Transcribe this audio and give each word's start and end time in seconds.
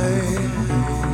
night. 0.00 1.09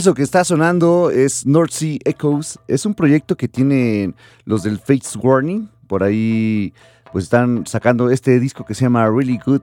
Eso 0.00 0.14
que 0.14 0.22
está 0.22 0.44
sonando 0.44 1.10
es 1.10 1.44
North 1.44 1.72
Sea 1.72 1.98
Echoes. 2.06 2.58
Es 2.66 2.86
un 2.86 2.94
proyecto 2.94 3.36
que 3.36 3.48
tienen 3.48 4.14
los 4.46 4.62
del 4.62 4.78
Fates 4.78 5.14
Warning. 5.14 5.68
Por 5.88 6.02
ahí 6.02 6.72
pues 7.12 7.24
están 7.24 7.66
sacando 7.66 8.08
este 8.08 8.40
disco 8.40 8.64
que 8.64 8.72
se 8.72 8.86
llama 8.86 9.06
Really 9.10 9.38
Good 9.44 9.60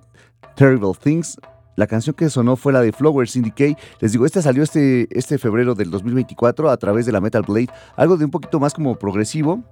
Terrible 0.55 0.91
Things. 1.01 1.39
La 1.75 1.87
canción 1.87 2.15
que 2.15 2.29
sonó 2.29 2.55
fue 2.55 2.71
la 2.71 2.81
de 2.81 2.91
Flowers 2.91 3.31
Syndicate. 3.31 3.77
Les 3.99 4.11
digo, 4.11 4.27
esta 4.27 4.43
salió 4.43 4.61
este, 4.61 5.07
este 5.09 5.39
febrero 5.39 5.73
del 5.73 5.89
2024 5.89 6.69
a 6.69 6.77
través 6.77 7.07
de 7.07 7.13
la 7.13 7.19
Metal 7.19 7.41
Blade. 7.41 7.69
Algo 7.95 8.15
de 8.15 8.25
un 8.25 8.29
poquito 8.29 8.59
más 8.59 8.75
como 8.75 8.93
progresivo. 8.93 9.63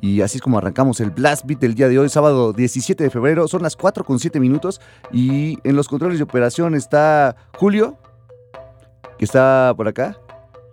Y 0.00 0.20
así 0.20 0.36
es 0.38 0.42
como 0.42 0.58
arrancamos 0.58 1.00
el 1.00 1.10
Blast 1.10 1.44
Beat 1.44 1.58
del 1.58 1.74
día 1.74 1.88
de 1.88 1.98
hoy, 1.98 2.08
sábado 2.08 2.52
17 2.52 3.02
de 3.02 3.10
febrero. 3.10 3.48
Son 3.48 3.62
las 3.62 3.74
4 3.74 4.04
con 4.04 4.20
7 4.20 4.38
minutos. 4.38 4.80
Y 5.10 5.58
en 5.64 5.74
los 5.74 5.88
controles 5.88 6.18
de 6.18 6.22
operación 6.22 6.76
está 6.76 7.34
Julio, 7.56 7.98
que 9.18 9.24
está 9.24 9.72
por 9.76 9.88
acá. 9.88 10.16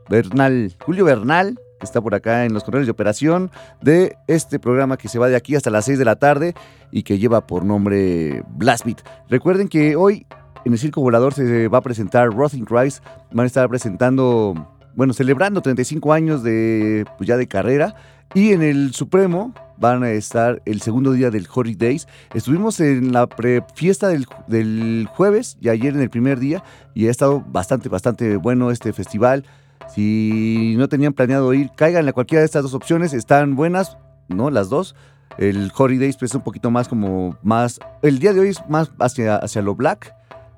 Bernal, 0.10 0.76
Julio 0.86 1.06
Bernal, 1.06 1.60
que 1.80 1.86
está 1.86 2.00
por 2.02 2.14
acá 2.14 2.46
en 2.46 2.54
los 2.54 2.64
controles 2.64 2.88
de 2.88 2.92
operación 2.92 3.52
de 3.82 4.16
este 4.28 4.60
programa 4.60 4.98
que 4.98 5.10
se 5.10 5.20
va 5.20 5.28
de 5.28 5.36
aquí 5.36 5.56
hasta 5.56 5.70
las 5.70 5.86
6 5.86 5.98
de 5.98 6.06
la 6.06 6.16
tarde 6.18 6.54
y 6.92 7.04
que 7.04 7.18
lleva 7.18 7.48
por 7.48 7.66
nombre 7.66 8.44
Blast 8.50 8.86
Beat. 8.86 9.02
Recuerden 9.30 9.68
que 9.68 9.96
hoy 9.96 10.26
en 10.66 10.74
el 10.74 10.80
Circo 10.80 11.02
Volador 11.02 11.34
se 11.34 11.68
va 11.68 11.78
a 11.80 11.82
presentar 11.82 12.30
Rotting 12.30 12.66
Christ. 12.66 13.04
Van 13.32 13.44
a 13.44 13.48
estar 13.48 13.70
presentando, 13.70 14.54
bueno, 14.96 15.14
celebrando 15.14 15.62
35 15.62 16.12
años 16.12 16.44
de, 16.44 17.06
pues 17.18 17.28
ya 17.28 17.38
de 17.38 17.48
carrera. 17.48 17.96
Y 18.34 18.52
en 18.52 18.64
el 18.64 18.94
Supremo 18.94 19.54
van 19.78 20.04
a 20.04 20.12
estar 20.12 20.62
el 20.66 20.82
segundo 20.82 21.12
día 21.12 21.32
del 21.32 21.48
Holy 21.54 21.76
Days. 21.76 22.08
Estuvimos 22.34 22.80
en 22.80 23.14
la 23.14 23.28
fiesta 23.76 24.08
del, 24.08 24.26
del, 24.48 25.08
jueves 25.14 25.58
y 25.62 25.70
ayer 25.70 25.94
en 25.94 26.02
el 26.02 26.10
primer 26.10 26.40
día 26.40 26.64
y 26.94 27.08
ha 27.08 27.12
estado 27.12 27.44
bastante, 27.48 27.90
bastante 27.90 28.38
bueno 28.38 28.72
este 28.72 28.94
festival. 28.94 29.46
Si 29.94 30.76
no 30.78 30.90
tenían 30.90 31.14
planeado 31.14 31.54
ir, 31.54 31.70
caigan 31.76 32.08
a 32.08 32.14
cualquiera 32.14 32.42
de 32.42 32.46
estas 32.46 32.64
dos 32.64 32.74
opciones. 32.74 33.14
Están 33.14 33.56
buenas, 33.56 33.98
¿no? 34.28 34.50
Las 34.50 34.70
dos. 34.70 34.96
El 35.38 35.72
Holy 35.76 35.98
Days 35.98 36.18
pues, 36.18 36.32
es 36.32 36.36
un 36.36 36.44
poquito 36.44 36.72
más 36.72 36.88
como 36.88 37.38
más... 37.44 37.80
El 38.02 38.20
día 38.20 38.34
de 38.34 38.40
hoy 38.40 38.50
es 38.50 38.62
más 38.70 38.92
hacia, 39.00 39.36
hacia 39.36 39.62
lo 39.62 39.76
black 39.76 40.14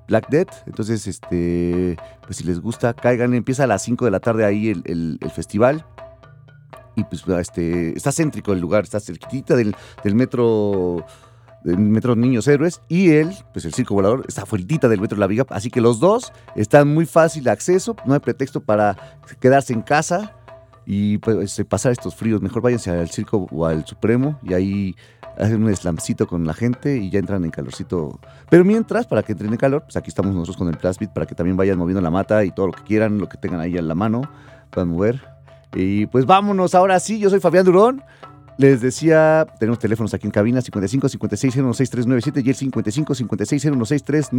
Black 0.08 0.30
Death. 0.30 0.52
Entonces, 0.66 1.08
este, 1.08 1.98
pues 2.26 2.38
si 2.38 2.44
les 2.44 2.60
gusta, 2.60 2.94
caigan. 2.94 3.34
Empieza 3.34 3.66
a 3.66 3.68
las 3.68 3.84
5 3.84 4.06
de 4.06 4.12
la 4.12 4.20
tarde 4.20 4.46
ahí 4.46 4.70
el, 4.70 5.20
festival. 5.34 5.86
Y 6.98 7.04
pues 7.04 7.24
este, 7.28 7.96
está 7.96 8.12
céntrico 8.12 8.52
el 8.52 8.60
lugar, 8.60 8.84
está 8.84 9.00
cerquita 9.00 9.56
del, 9.56 9.76
del 10.04 10.16
metro 10.16 11.06
del 11.64 11.78
Metro 11.78 12.16
Niños 12.16 12.48
Héroes 12.48 12.82
y 12.88 13.12
él, 13.12 13.32
pues 13.54 13.66
el 13.66 13.74
circo 13.74 13.94
volador, 13.94 14.26
está 14.28 14.46
fuertita 14.46 14.88
del 14.88 15.02
Metro 15.02 15.18
La 15.18 15.28
Viga, 15.28 15.46
así 15.50 15.70
que 15.70 15.82
los 15.82 16.00
dos 16.00 16.32
están 16.56 16.94
muy 16.94 17.06
fácil 17.06 17.44
de 17.44 17.52
acceso, 17.52 17.96
no 18.06 18.14
hay 18.14 18.20
pretexto 18.20 18.62
para 18.62 18.98
quedarse 19.40 19.74
en 19.74 19.82
casa 19.82 20.34
y 20.86 21.18
pues, 21.18 21.38
este, 21.38 21.66
pasar 21.66 21.92
estos 21.92 22.16
fríos, 22.16 22.42
mejor 22.42 22.62
váyanse 22.62 22.90
al 22.90 23.10
circo 23.10 23.48
o 23.52 23.66
al 23.66 23.86
Supremo 23.86 24.40
y 24.42 24.54
ahí 24.54 24.96
hacen 25.38 25.64
un 25.64 25.76
slamcito 25.76 26.26
con 26.26 26.48
la 26.48 26.54
gente 26.54 26.98
y 26.98 27.10
ya 27.10 27.20
entran 27.20 27.44
en 27.44 27.52
calorcito. 27.52 28.20
Pero 28.50 28.64
mientras, 28.64 29.06
para 29.06 29.22
que 29.22 29.34
entren 29.34 29.52
en 29.52 29.58
calor, 29.58 29.84
pues 29.84 29.98
aquí 29.98 30.10
estamos 30.10 30.34
nosotros 30.34 30.58
con 30.58 30.70
el 30.70 30.78
Plasbit 30.78 31.12
para 31.12 31.26
que 31.26 31.36
también 31.36 31.58
vayan 31.58 31.78
moviendo 31.78 32.02
la 32.02 32.10
mata 32.10 32.44
y 32.46 32.52
todo 32.52 32.68
lo 32.68 32.74
que 32.74 32.84
quieran, 32.84 33.18
lo 33.18 33.28
que 33.28 33.38
tengan 33.38 33.60
ahí 33.60 33.78
en 33.78 33.88
la 33.88 33.96
mano, 33.96 34.22
puedan 34.72 34.90
mover. 34.90 35.37
Y 35.74 36.06
pues 36.08 36.26
vámonos, 36.26 36.76
ahora 36.76 37.00
sí, 37.00 37.20
yo 37.20 37.30
soy 37.30 37.40
Fabián 37.40 37.66
Durón. 37.66 38.04
Les 38.58 38.82
decía, 38.82 39.46
tenemos 39.60 39.78
teléfonos 39.78 40.16
aquí 40.16 40.26
en 40.26 40.32
cabina 40.32 40.62
55 40.62 41.10
56 41.10 41.54
016 41.54 42.44
y 42.44 42.50
el 42.50 42.56
55 42.56 43.14
56 43.14 43.64
016 43.72 44.32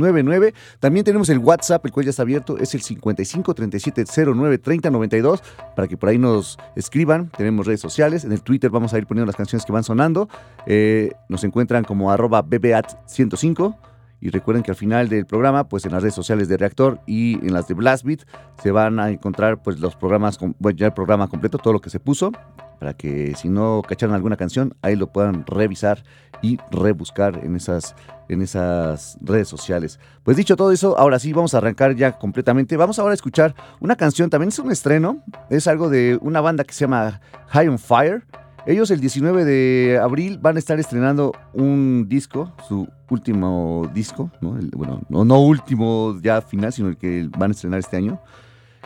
También 0.81 1.05
tenemos 1.05 1.29
el 1.29 1.39
WhatsApp, 1.39 1.87
el 1.87 1.93
cual 1.93 2.05
ya 2.05 2.11
está 2.11 2.23
abierto, 2.23 2.59
es 2.59 2.75
el 2.75 2.83
55 2.83 3.55
37 3.55 4.05
09 4.35 4.59
30 4.59 4.91
92 4.91 5.43
para 5.77 5.87
que 5.87 5.97
por 5.97 6.09
ahí 6.09 6.19
nos 6.19 6.59
escriban. 6.75 7.31
Tenemos 7.37 7.65
redes 7.65 7.81
sociales, 7.81 8.25
en 8.25 8.33
el 8.33 8.43
Twitter 8.43 8.71
vamos 8.71 8.93
a 8.93 8.99
ir 8.99 9.07
poniendo 9.07 9.27
las 9.27 9.37
canciones 9.37 9.65
que 9.65 9.71
van 9.71 9.85
sonando. 9.85 10.29
Eh, 10.67 11.13
nos 11.29 11.45
encuentran 11.45 11.85
como 11.85 12.11
arroba 12.11 12.45
bbat105. 12.45 13.77
Y 14.21 14.31
recuerden 14.31 14.63
que 14.63 14.71
al 14.71 14.77
final 14.77 15.09
del 15.09 15.27
programa, 15.27 15.69
pues 15.69 15.85
en 15.85 15.93
las 15.93 16.03
redes 16.03 16.15
sociales 16.15 16.49
de 16.49 16.57
Reactor 16.57 17.01
y 17.07 17.35
en 17.47 17.53
las 17.53 17.69
de 17.69 17.75
Blastbeat, 17.75 18.23
se 18.63 18.71
van 18.73 18.99
a 18.99 19.11
encontrar 19.11 19.63
pues 19.63 19.79
los 19.79 19.95
programas, 19.95 20.39
bueno, 20.59 20.77
ya 20.77 20.87
el 20.87 20.93
programa 20.93 21.29
completo, 21.29 21.59
todo 21.59 21.73
lo 21.73 21.81
que 21.81 21.91
se 21.91 22.01
puso, 22.01 22.33
para 22.79 22.95
que 22.95 23.35
si 23.37 23.49
no 23.49 23.83
cacharon 23.87 24.15
alguna 24.15 24.37
canción, 24.37 24.75
ahí 24.83 24.97
lo 24.97 25.13
puedan 25.13 25.45
revisar 25.47 26.03
y 26.43 26.59
rebuscar 26.71 27.41
en 27.45 27.57
esas, 27.57 27.95
en 28.29 28.43
esas 28.43 29.19
redes 29.21 29.49
sociales. 29.49 29.99
Pues 30.23 30.37
dicho 30.37 30.57
todo 30.57 30.73
eso, 30.73 30.99
ahora 30.99 31.19
sí 31.19 31.33
vamos 31.33 31.55
a 31.55 31.59
arrancar 31.59 31.95
ya 31.97 32.19
completamente. 32.19 32.77
Vamos 32.77 32.99
ahora 32.99 33.13
a 33.13 33.15
escuchar 33.15 33.55
una 33.81 33.97
canción, 33.97 34.31
también 34.31 34.49
es 34.49 34.59
un 34.59 34.71
estreno, 34.71 35.23
es 35.51 35.67
algo 35.67 35.91
de 35.91 36.19
una 36.23 36.41
banda 36.41 36.65
que 36.65 36.73
se 36.73 36.81
llama 36.81 37.21
High 37.49 37.69
on 37.69 37.79
Fire. 37.79 38.25
Ellos 38.69 38.91
el 38.91 39.01
19 39.01 39.47
de 39.47 39.99
abril 39.99 40.37
van 40.37 40.57
a 40.57 40.59
estar 40.59 40.79
estrenando 40.79 41.33
un 41.55 42.05
disco, 42.07 42.53
su 42.69 42.87
último 43.09 43.91
disco, 43.95 44.31
¿no? 44.43 44.59
bueno, 44.77 45.01
no, 45.09 45.41
último 45.41 46.21
ya 46.21 46.43
final, 46.43 46.71
sino 46.71 46.89
el 46.89 46.99
que 46.99 47.31
van 47.39 47.51
a 47.51 47.53
estrenar 47.53 47.79
este 47.79 47.97
año, 47.97 48.21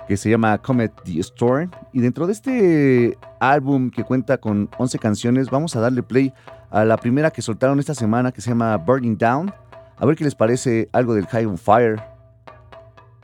que 0.06 0.16
se 0.16 0.30
llama 0.30 0.56
Comet 0.58 0.92
the 1.02 1.18
Storm. 1.18 1.68
Y 1.92 2.00
dentro 2.00 2.28
de 2.28 2.32
este 2.32 3.18
álbum 3.40 3.90
que 3.90 4.04
cuenta 4.04 4.38
con 4.38 4.70
11 4.78 5.00
canciones, 5.00 5.50
vamos 5.50 5.74
a 5.74 5.80
darle 5.80 6.04
play 6.04 6.32
a 6.70 6.84
la 6.84 6.96
primera 6.96 7.32
que 7.32 7.42
soltaron 7.42 7.80
esta 7.80 7.96
semana, 7.96 8.30
que 8.30 8.40
se 8.40 8.50
llama 8.50 8.76
Burning 8.76 9.18
Down. 9.18 9.52
A 9.96 10.06
ver 10.06 10.14
qué 10.14 10.22
les 10.22 10.36
parece 10.36 10.90
algo 10.92 11.12
del 11.12 11.26
High 11.26 11.46
on 11.46 11.58
Fire. 11.58 12.00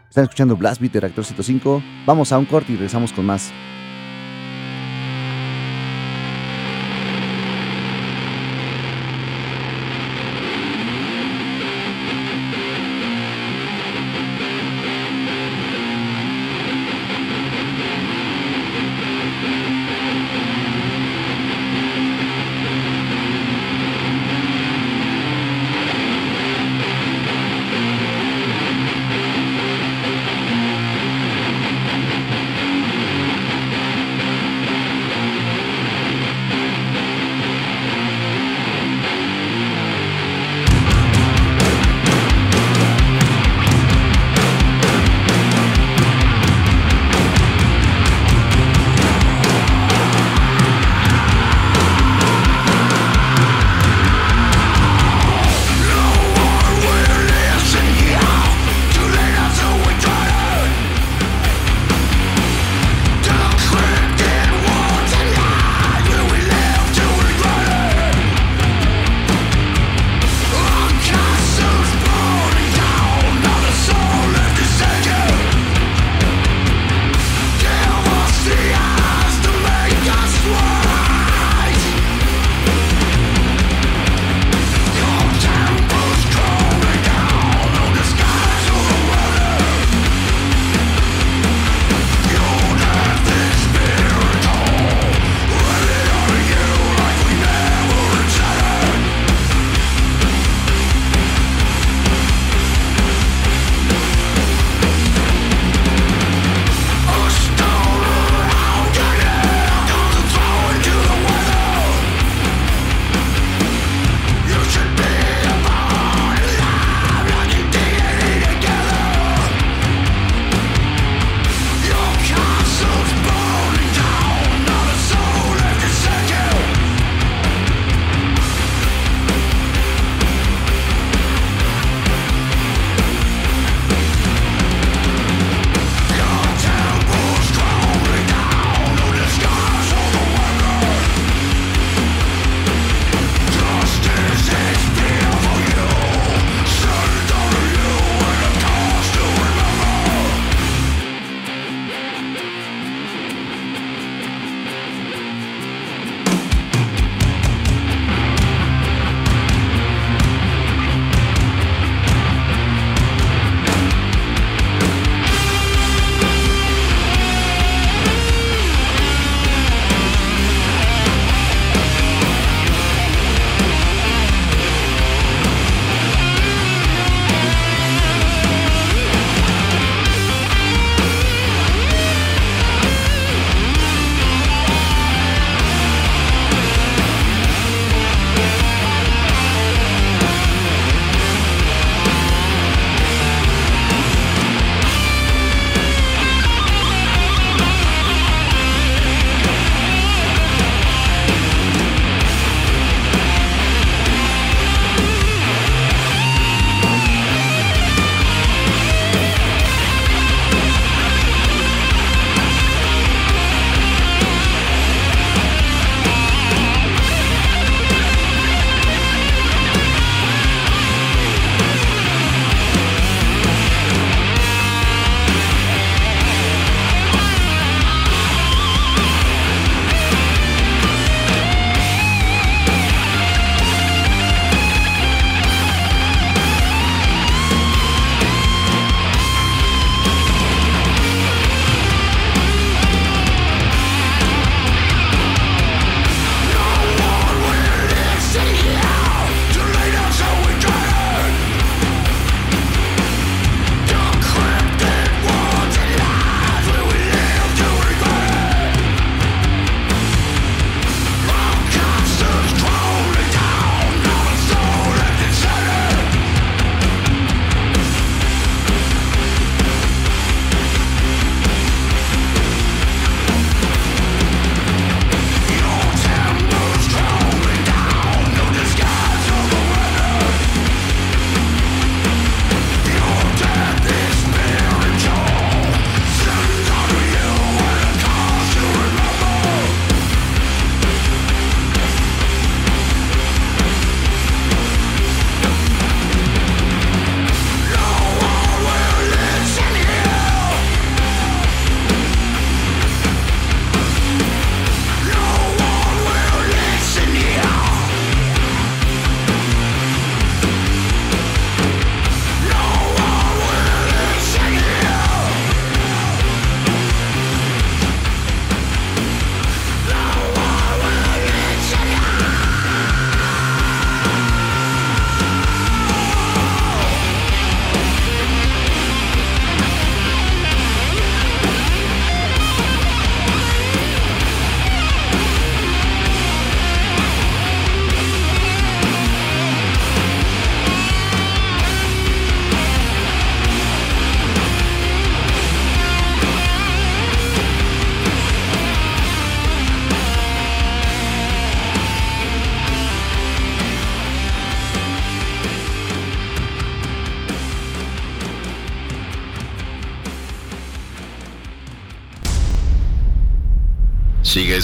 Están 0.08 0.24
escuchando 0.24 0.56
Blast 0.56 0.80
Beat 0.80 0.96
Reactor 0.96 1.24
105. 1.24 1.80
Vamos 2.04 2.32
a 2.32 2.38
un 2.38 2.46
corte 2.46 2.72
y 2.72 2.74
regresamos 2.74 3.12
con 3.12 3.26
más. 3.26 3.52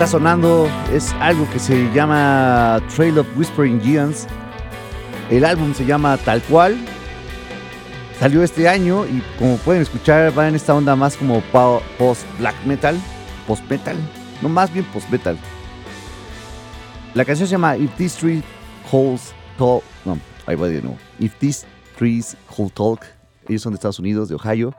Está 0.00 0.12
sonando 0.12 0.66
es 0.94 1.12
algo 1.20 1.46
que 1.50 1.58
se 1.58 1.92
llama 1.92 2.80
Trail 2.96 3.18
of 3.18 3.26
Whispering 3.36 3.82
Giants. 3.82 4.26
El 5.28 5.44
álbum 5.44 5.74
se 5.74 5.84
llama 5.84 6.16
Tal 6.16 6.40
cual. 6.44 6.78
Salió 8.18 8.42
este 8.42 8.66
año 8.66 9.04
y 9.04 9.22
como 9.38 9.58
pueden 9.58 9.82
escuchar 9.82 10.32
va 10.38 10.48
en 10.48 10.54
esta 10.54 10.74
onda 10.74 10.96
más 10.96 11.18
como 11.18 11.42
post 11.98 12.22
black 12.38 12.54
metal, 12.64 12.98
post 13.46 13.62
metal, 13.68 13.94
no 14.40 14.48
más 14.48 14.72
bien 14.72 14.86
post 14.86 15.06
metal. 15.10 15.36
La 17.12 17.26
canción 17.26 17.46
se 17.46 17.52
llama 17.52 17.76
If 17.76 17.94
These 17.98 18.18
Trees 18.18 18.44
Holds 18.90 19.34
Talk, 19.58 19.82
no, 20.06 20.18
ahí 20.46 20.56
va 20.56 20.68
de 20.68 20.80
nuevo. 20.80 20.96
If 21.18 21.34
These 21.40 21.66
Trees 21.98 22.38
Hold 22.56 22.72
Talk. 22.72 23.04
Ellos 23.48 23.60
son 23.60 23.74
de 23.74 23.74
Estados 23.74 23.98
Unidos, 23.98 24.30
de 24.30 24.36
Ohio. 24.36 24.74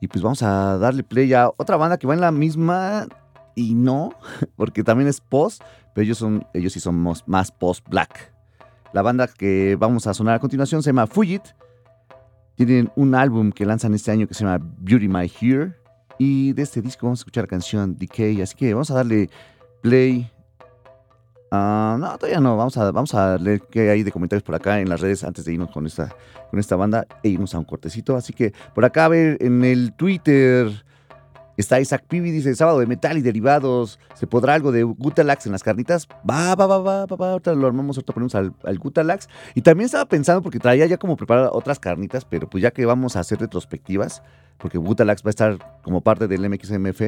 Y 0.00 0.08
pues 0.08 0.22
vamos 0.22 0.42
a 0.42 0.78
darle 0.78 1.02
play 1.02 1.34
a 1.34 1.50
otra 1.54 1.76
banda 1.76 1.98
que 1.98 2.06
va 2.06 2.14
en 2.14 2.22
la 2.22 2.30
misma 2.30 3.08
y 3.54 3.74
no, 3.74 4.14
porque 4.56 4.84
también 4.84 5.08
es 5.08 5.20
post, 5.20 5.62
pero 5.94 6.04
ellos, 6.04 6.18
son, 6.18 6.46
ellos 6.54 6.72
sí 6.72 6.80
son 6.80 6.96
más 7.26 7.50
post-black. 7.52 8.34
La 8.94 9.02
banda 9.02 9.26
que 9.26 9.76
vamos 9.76 10.06
a 10.06 10.14
sonar 10.14 10.36
a 10.36 10.38
continuación 10.38 10.80
se 10.80 10.90
llama 10.90 11.08
Fujit. 11.08 11.42
Tienen 12.54 12.92
un 12.94 13.16
álbum 13.16 13.50
que 13.50 13.66
lanzan 13.66 13.92
este 13.92 14.12
año 14.12 14.28
que 14.28 14.34
se 14.34 14.44
llama 14.44 14.64
Beauty 14.78 15.08
My 15.08 15.28
Here. 15.40 15.74
Y 16.16 16.52
de 16.52 16.62
este 16.62 16.80
disco 16.80 17.06
vamos 17.06 17.18
a 17.18 17.22
escuchar 17.22 17.42
la 17.42 17.48
canción 17.48 17.98
Decay. 17.98 18.40
Así 18.40 18.54
que 18.54 18.72
vamos 18.72 18.92
a 18.92 18.94
darle 18.94 19.28
play. 19.82 20.30
Ah, 21.50 21.96
no, 21.98 22.16
todavía 22.18 22.38
no. 22.38 22.56
Vamos 22.56 22.76
a, 22.76 22.92
vamos 22.92 23.12
a 23.14 23.36
leer 23.36 23.62
qué 23.68 23.90
hay 23.90 24.04
de 24.04 24.12
comentarios 24.12 24.44
por 24.44 24.54
acá 24.54 24.78
en 24.78 24.88
las 24.88 25.00
redes 25.00 25.24
antes 25.24 25.44
de 25.44 25.54
irnos 25.54 25.72
con 25.72 25.86
esta, 25.86 26.14
con 26.48 26.60
esta 26.60 26.76
banda 26.76 27.04
e 27.24 27.30
irnos 27.30 27.52
a 27.56 27.58
un 27.58 27.64
cortecito. 27.64 28.14
Así 28.14 28.32
que 28.32 28.52
por 28.76 28.84
acá 28.84 29.06
a 29.06 29.08
ver 29.08 29.38
en 29.40 29.64
el 29.64 29.92
Twitter 29.92 30.84
Está 31.56 31.80
Isaac 31.80 32.04
Pibi, 32.08 32.30
dice, 32.30 32.54
sábado 32.54 32.80
de 32.80 32.86
metal 32.86 33.16
y 33.16 33.22
derivados, 33.22 34.00
¿se 34.14 34.26
podrá 34.26 34.54
algo 34.54 34.72
de 34.72 34.82
Gutalax 34.82 35.46
en 35.46 35.52
las 35.52 35.62
carnitas? 35.62 36.08
Va, 36.28 36.54
va, 36.54 36.66
va, 36.66 36.78
va, 36.78 37.06
va, 37.06 37.16
va, 37.16 37.30
ahorita 37.32 37.54
lo 37.54 37.66
armamos, 37.66 37.96
ahorita 37.96 38.12
ponemos 38.12 38.34
al, 38.34 38.54
al 38.64 38.78
Gutalax. 38.78 39.28
Y 39.54 39.62
también 39.62 39.86
estaba 39.86 40.06
pensando, 40.06 40.42
porque 40.42 40.58
traía 40.58 40.86
ya 40.86 40.96
como 40.96 41.16
preparar 41.16 41.50
otras 41.52 41.78
carnitas, 41.78 42.24
pero 42.24 42.50
pues 42.50 42.62
ya 42.62 42.70
que 42.70 42.84
vamos 42.86 43.16
a 43.16 43.20
hacer 43.20 43.38
retrospectivas, 43.38 44.22
porque 44.58 44.78
Gutalax 44.78 45.22
va 45.22 45.28
a 45.28 45.30
estar 45.30 45.82
como 45.82 46.00
parte 46.00 46.28
del 46.28 46.48
MXMF 46.48 47.02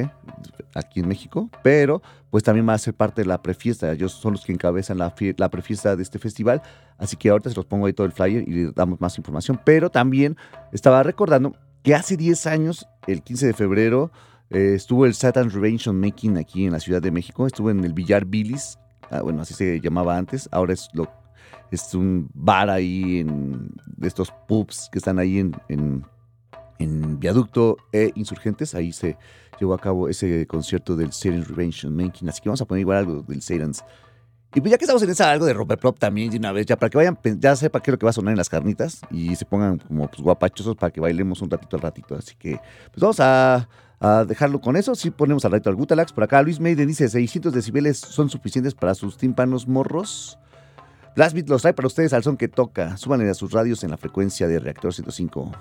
aquí 0.75 0.99
en 0.99 1.07
México, 1.07 1.49
pero 1.63 2.01
pues 2.29 2.43
también 2.43 2.67
va 2.67 2.73
a 2.73 2.77
ser 2.77 2.93
parte 2.93 3.21
de 3.21 3.27
la 3.27 3.41
prefiesta. 3.41 3.91
Ellos 3.91 4.11
son 4.11 4.33
los 4.33 4.45
que 4.45 4.51
encabezan 4.51 4.97
la, 4.97 5.13
la 5.37 5.49
prefiesta 5.49 5.95
de 5.95 6.03
este 6.03 6.19
festival, 6.19 6.61
así 6.97 7.15
que 7.17 7.29
ahorita 7.29 7.49
se 7.49 7.55
los 7.55 7.65
pongo 7.65 7.87
ahí 7.87 7.93
todo 7.93 8.05
el 8.05 8.13
flyer 8.13 8.47
y 8.47 8.51
le 8.51 8.71
damos 8.71 9.01
más 9.01 9.17
información. 9.17 9.59
Pero 9.63 9.89
también 9.89 10.37
estaba 10.71 11.03
recordando 11.03 11.55
que 11.83 11.95
hace 11.95 12.17
10 12.17 12.47
años, 12.47 12.87
el 13.07 13.23
15 13.23 13.47
de 13.47 13.53
febrero, 13.53 14.11
eh, 14.49 14.73
estuvo 14.75 15.05
el 15.05 15.13
Satan's 15.13 15.53
Revenge 15.53 15.91
Making 15.91 16.37
aquí 16.37 16.65
en 16.65 16.73
la 16.73 16.79
Ciudad 16.79 17.01
de 17.01 17.11
México. 17.11 17.47
Estuvo 17.47 17.69
en 17.69 17.83
el 17.83 17.93
Villar 17.93 18.25
Billis. 18.25 18.77
Ah, 19.09 19.21
bueno, 19.21 19.41
así 19.41 19.53
se 19.53 19.79
llamaba 19.79 20.17
antes. 20.17 20.47
Ahora 20.51 20.73
es, 20.73 20.89
lo, 20.93 21.09
es 21.71 21.93
un 21.93 22.29
bar 22.33 22.69
ahí 22.69 23.19
en, 23.19 23.69
de 23.85 24.07
estos 24.07 24.31
pubs 24.47 24.89
que 24.91 24.99
están 24.99 25.19
ahí 25.19 25.39
en, 25.39 26.05
en, 26.79 27.19
Viaducto 27.19 27.77
e 27.91 28.11
Insurgentes. 28.15 28.75
Ahí 28.75 28.93
se 28.93 29.17
llevó 29.59 29.73
a 29.73 29.79
cabo 29.79 30.07
ese 30.07 30.45
concierto 30.47 30.95
del 30.95 31.11
Satan's 31.11 31.47
Revenge 31.47 31.87
Making. 31.87 32.29
Así 32.29 32.41
que 32.41 32.49
vamos 32.49 32.61
a 32.61 32.65
poner 32.65 32.81
igual 32.81 32.97
algo 32.99 33.21
del 33.23 33.41
Satan's. 33.41 33.83
Y 34.55 34.61
pues 34.61 34.71
ya 34.71 34.77
que 34.77 34.85
estamos 34.85 35.03
en 35.03 35.09
esa, 35.09 35.29
algo 35.29 35.45
de 35.45 35.53
Robert 35.53 35.79
Prop 35.81 35.99
también 35.99 36.31
de 36.31 36.37
una 36.37 36.53
vez, 36.53 36.65
ya 36.65 36.77
para 36.77 36.89
que 36.89 36.97
vayan, 36.97 37.19
ya 37.37 37.55
sepa 37.55 37.81
qué 37.81 37.91
es 37.91 37.93
lo 37.93 37.99
que 37.99 38.05
va 38.05 38.11
a 38.11 38.13
sonar 38.13 38.31
en 38.31 38.37
las 38.37 38.47
carnitas 38.47 39.01
y 39.11 39.35
se 39.35 39.45
pongan 39.45 39.77
como 39.77 40.07
pues, 40.07 40.21
guapachosos 40.21 40.75
para 40.77 40.89
que 40.89 41.01
bailemos 41.01 41.41
un 41.41 41.49
ratito 41.49 41.75
al 41.75 41.81
ratito. 41.81 42.15
Así 42.15 42.33
que 42.35 42.59
pues 42.91 43.01
vamos 43.01 43.19
a 43.19 43.67
a 43.99 44.25
dejarlo 44.25 44.61
con 44.61 44.75
eso. 44.75 44.95
Si 44.95 45.11
ponemos 45.11 45.45
al 45.45 45.51
reto 45.51 45.69
al 45.69 45.75
Gutalax. 45.75 46.13
Por 46.13 46.23
acá 46.23 46.41
Luis 46.41 46.59
Maiden 46.59 46.87
dice 46.87 47.07
600 47.09 47.53
decibeles 47.53 47.97
son 47.97 48.29
suficientes 48.29 48.75
para 48.75 48.95
sus 48.95 49.17
tímpanos 49.17 49.67
morros. 49.67 50.37
Blastbeat 51.15 51.49
los 51.49 51.63
trae 51.63 51.73
para 51.73 51.87
ustedes 51.87 52.13
al 52.13 52.23
son 52.23 52.37
que 52.37 52.47
toca. 52.47 52.95
Súbanle 52.97 53.29
a 53.29 53.33
sus 53.33 53.51
radios 53.51 53.83
en 53.83 53.91
la 53.91 53.97
frecuencia 53.97 54.47
de 54.47 54.59
Reactor 54.59 54.93
105. 54.93 55.51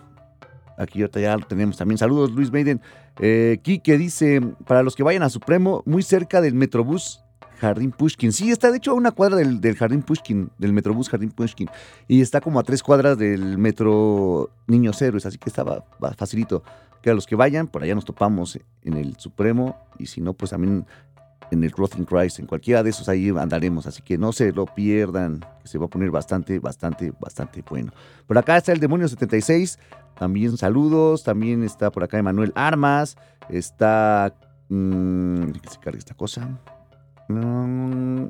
Aquí 0.77 1.01
ahorita 1.01 1.21
ya 1.21 1.37
lo 1.37 1.47
tenemos 1.47 1.79
también. 1.79 1.97
Saludos 1.97 2.33
Luis 2.33 2.53
Maiden. 2.53 2.81
Eh, 3.19 3.59
Kike 3.63 3.97
dice, 3.97 4.43
para 4.67 4.83
los 4.83 4.95
que 4.95 5.03
vayan 5.03 5.23
a 5.23 5.31
Supremo, 5.31 5.83
muy 5.87 6.03
cerca 6.03 6.43
del 6.43 6.55
Metrobús 6.55 7.23
Jardín 7.59 7.91
Pushkin. 7.91 8.33
Sí, 8.33 8.51
está 8.51 8.71
de 8.71 8.77
hecho 8.77 8.91
a 8.91 8.95
una 8.95 9.13
cuadra 9.13 9.37
del, 9.37 9.77
Jardín 9.77 10.03
Pushkin, 10.03 10.51
del 10.59 10.73
Metrobús 10.73 11.09
Jardín 11.09 11.31
Pushkin. 11.31 11.69
Y 12.07 12.21
está 12.21 12.41
como 12.41 12.61
a 12.61 12.63
tres 12.63 12.83
cuadras 12.83 13.17
del 13.17 13.59
Metro 13.59 14.51
Niños 14.67 15.01
Héroes, 15.01 15.27
así 15.27 15.39
que 15.39 15.49
estaba 15.49 15.85
facilito 16.17 16.63
a 17.11 17.15
los 17.15 17.27
que 17.27 17.37
vayan, 17.37 17.67
por 17.69 17.83
allá 17.83 17.95
nos 17.95 18.05
topamos 18.05 18.59
en 18.83 18.95
el 18.95 19.17
Supremo 19.17 19.77
y 19.99 20.07
si 20.07 20.21
no, 20.21 20.33
pues 20.33 20.51
también 20.51 20.87
en 21.51 21.63
el 21.63 21.71
Growth 21.71 21.97
in 21.97 22.05
Christ, 22.05 22.41
en 22.41 22.47
cualquiera 22.47 22.83
de 22.83 22.91
esos 22.91 23.09
ahí 23.09 23.29
andaremos, 23.31 23.87
así 23.87 24.03
que 24.03 24.19
no 24.19 24.33
se 24.33 24.53
lo 24.53 24.67
pierdan, 24.67 25.45
que 25.61 25.69
se 25.69 25.79
va 25.79 25.87
a 25.87 25.89
poner 25.89 26.11
bastante, 26.11 26.59
bastante, 26.59 27.13
bastante 27.21 27.63
bueno. 27.69 27.93
Por 28.27 28.37
acá 28.39 28.57
está 28.57 28.73
el 28.73 28.81
Demonio 28.81 29.09
76, 29.09 29.79
también 30.19 30.57
saludos, 30.57 31.23
también 31.23 31.63
está 31.63 31.91
por 31.91 32.05
acá 32.05 32.19
Emanuel 32.19 32.53
Armas, 32.55 33.17
está... 33.49 34.35
Mmm, 34.69 35.53
que 35.53 35.69
se 35.69 35.79
cargue 35.79 35.99
esta 35.99 36.15
cosa. 36.15 36.49
Mm, 37.29 38.27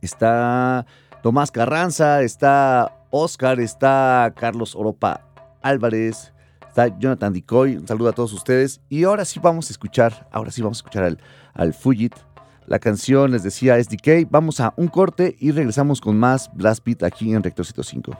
está 0.00 0.86
Tomás 1.22 1.50
Carranza, 1.50 2.22
está 2.22 2.92
Oscar, 3.10 3.60
está 3.60 4.32
Carlos 4.36 4.74
Oropa 4.74 5.20
Álvarez, 5.62 6.32
está 6.76 6.98
Jonathan 6.98 7.32
Dicoy, 7.32 7.76
un 7.76 7.88
saludo 7.88 8.10
a 8.10 8.12
todos 8.12 8.34
ustedes. 8.34 8.82
Y 8.90 9.04
ahora 9.04 9.24
sí 9.24 9.40
vamos 9.42 9.70
a 9.70 9.72
escuchar, 9.72 10.28
ahora 10.30 10.50
sí 10.50 10.60
vamos 10.60 10.78
a 10.78 10.80
escuchar 10.80 11.04
al, 11.04 11.18
al. 11.54 11.74
La 12.66 12.78
canción, 12.78 13.30
les 13.30 13.42
decía, 13.42 13.78
es 13.78 13.88
Decay. 13.88 14.26
Vamos 14.28 14.60
a 14.60 14.74
un 14.76 14.88
corte 14.88 15.36
y 15.38 15.52
regresamos 15.52 16.02
con 16.02 16.18
más 16.18 16.50
Blast 16.52 16.84
Beat 16.84 17.04
aquí 17.04 17.32
en 17.32 17.42
Rector 17.42 17.64
105. 17.64 18.12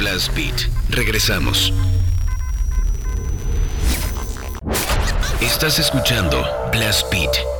Blast 0.00 0.34
Beat. 0.34 0.66
Regresamos. 0.88 1.74
Estás 5.42 5.78
escuchando 5.78 6.42
Blast 6.72 7.10
Beat. 7.10 7.59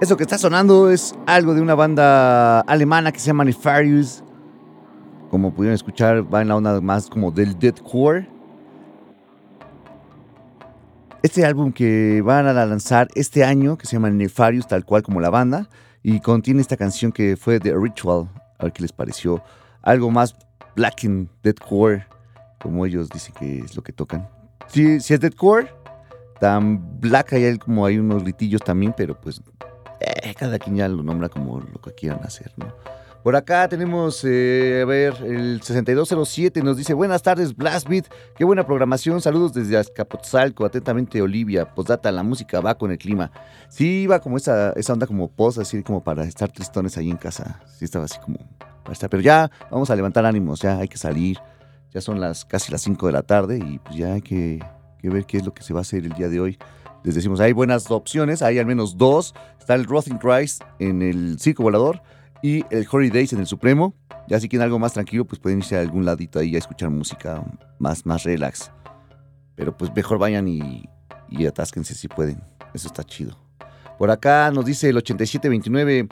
Eso 0.00 0.16
que 0.16 0.22
está 0.22 0.38
sonando 0.38 0.90
es 0.90 1.14
algo 1.26 1.54
de 1.54 1.60
una 1.60 1.74
banda 1.74 2.60
alemana 2.60 3.10
que 3.10 3.18
se 3.18 3.26
llama 3.26 3.44
Nefarious. 3.44 4.22
Como 5.28 5.52
pudieron 5.52 5.74
escuchar, 5.74 6.32
va 6.32 6.40
en 6.40 6.48
la 6.48 6.56
onda 6.56 6.80
más 6.80 7.10
como 7.10 7.32
del 7.32 7.58
deathcore. 7.58 8.28
este 11.22 11.44
álbum 11.44 11.72
que 11.72 12.22
van 12.22 12.46
a 12.46 12.52
lanzar 12.52 13.08
este 13.14 13.44
año, 13.44 13.76
que 13.76 13.86
se 13.86 13.96
llama 13.96 14.08
Nefarious, 14.10 14.68
tal 14.68 14.84
cual 14.84 15.02
como 15.02 15.20
la 15.20 15.30
banda, 15.30 15.68
y 16.02 16.20
contiene 16.20 16.60
esta 16.60 16.76
canción 16.76 17.12
que 17.12 17.36
fue 17.36 17.58
The 17.58 17.74
Ritual, 17.74 18.28
a 18.58 18.64
ver 18.64 18.72
qué 18.72 18.82
les 18.82 18.92
pareció. 18.92 19.42
Algo 19.82 20.10
más 20.10 20.36
black 20.76 21.04
and 21.04 21.28
deadcore, 21.42 22.06
como 22.60 22.86
ellos 22.86 23.08
dicen 23.08 23.34
que 23.38 23.58
es 23.58 23.76
lo 23.76 23.82
que 23.82 23.92
tocan. 23.92 24.28
Si, 24.68 25.00
si 25.00 25.14
es 25.14 25.20
deadcore, 25.20 25.68
tan 26.40 27.00
black 27.00 27.32
hay 27.32 27.58
como 27.58 27.84
hay 27.84 27.98
unos 27.98 28.22
gritillos 28.22 28.62
también, 28.62 28.94
pero 28.96 29.20
pues 29.20 29.42
eh, 30.00 30.34
cada 30.34 30.58
quien 30.58 30.76
ya 30.76 30.88
lo 30.88 31.02
nombra 31.02 31.28
como 31.28 31.60
lo 31.60 31.80
que 31.80 31.92
quieran 31.92 32.20
hacer, 32.22 32.52
¿no? 32.56 32.72
Por 33.22 33.34
acá 33.34 33.68
tenemos, 33.68 34.24
eh, 34.24 34.80
a 34.82 34.86
ver, 34.86 35.14
el 35.24 35.60
6207 35.60 36.62
nos 36.62 36.76
dice, 36.76 36.94
buenas 36.94 37.20
tardes, 37.20 37.54
Blastbeat, 37.54 38.06
qué 38.36 38.44
buena 38.44 38.64
programación, 38.64 39.20
saludos 39.20 39.52
desde 39.52 39.76
Azcapotzalco, 39.76 40.64
atentamente 40.64 41.20
Olivia, 41.20 41.74
postdata, 41.74 42.12
la 42.12 42.22
música 42.22 42.60
va 42.60 42.76
con 42.76 42.92
el 42.92 42.98
clima. 42.98 43.32
Sí, 43.68 44.02
iba 44.02 44.20
como 44.20 44.36
esa, 44.36 44.72
esa 44.76 44.92
onda 44.92 45.06
como 45.06 45.28
post, 45.28 45.58
así 45.58 45.82
como 45.82 46.02
para 46.02 46.24
estar 46.24 46.50
tristones 46.52 46.96
ahí 46.96 47.10
en 47.10 47.16
casa, 47.16 47.60
sí 47.76 47.84
estaba 47.84 48.04
así 48.04 48.18
como 48.20 48.38
para 48.82 48.92
estar, 48.92 49.10
pero 49.10 49.22
ya 49.22 49.50
vamos 49.68 49.90
a 49.90 49.96
levantar 49.96 50.24
ánimos, 50.24 50.60
ya 50.60 50.78
hay 50.78 50.88
que 50.88 50.96
salir, 50.96 51.38
ya 51.92 52.00
son 52.00 52.20
las 52.20 52.44
casi 52.44 52.70
las 52.70 52.82
5 52.82 53.08
de 53.08 53.12
la 53.12 53.22
tarde 53.22 53.58
y 53.58 53.78
pues 53.80 53.96
ya 53.96 54.12
hay 54.14 54.22
que, 54.22 54.64
que 55.00 55.10
ver 55.10 55.26
qué 55.26 55.38
es 55.38 55.44
lo 55.44 55.52
que 55.52 55.62
se 55.62 55.74
va 55.74 55.80
a 55.80 55.82
hacer 55.82 56.04
el 56.04 56.12
día 56.12 56.28
de 56.28 56.40
hoy. 56.40 56.58
Les 57.08 57.14
decimos, 57.14 57.40
hay 57.40 57.54
buenas 57.54 57.90
opciones, 57.90 58.42
hay 58.42 58.58
al 58.58 58.66
menos 58.66 58.98
dos, 58.98 59.34
está 59.58 59.74
el 59.74 59.86
Rotting 59.86 60.18
Christ 60.18 60.62
en 60.78 61.00
el 61.00 61.38
Circo 61.40 61.62
Volador, 61.62 62.02
y 62.42 62.66
el 62.68 62.86
Days 63.10 63.32
en 63.32 63.38
el 63.38 63.46
Supremo. 63.46 63.94
Ya 64.28 64.38
si 64.38 64.46
quieren 64.46 64.64
algo 64.64 64.78
más 64.78 64.92
tranquilo, 64.92 65.24
pues 65.24 65.40
pueden 65.40 65.60
irse 65.60 65.78
a 65.78 65.80
algún 65.80 66.04
ladito 66.04 66.38
ahí 66.38 66.54
a 66.54 66.58
escuchar 66.58 66.90
música 66.90 67.42
más, 67.78 68.04
más 68.04 68.24
relax. 68.24 68.70
Pero 69.54 69.74
pues 69.74 69.90
mejor 69.96 70.18
vayan 70.18 70.48
y, 70.48 70.86
y 71.30 71.46
atásquense 71.46 71.94
si 71.94 72.08
pueden. 72.08 72.42
Eso 72.74 72.88
está 72.88 73.02
chido. 73.04 73.38
Por 73.96 74.10
acá 74.10 74.50
nos 74.50 74.66
dice 74.66 74.90
el 74.90 74.98
8729. 74.98 76.08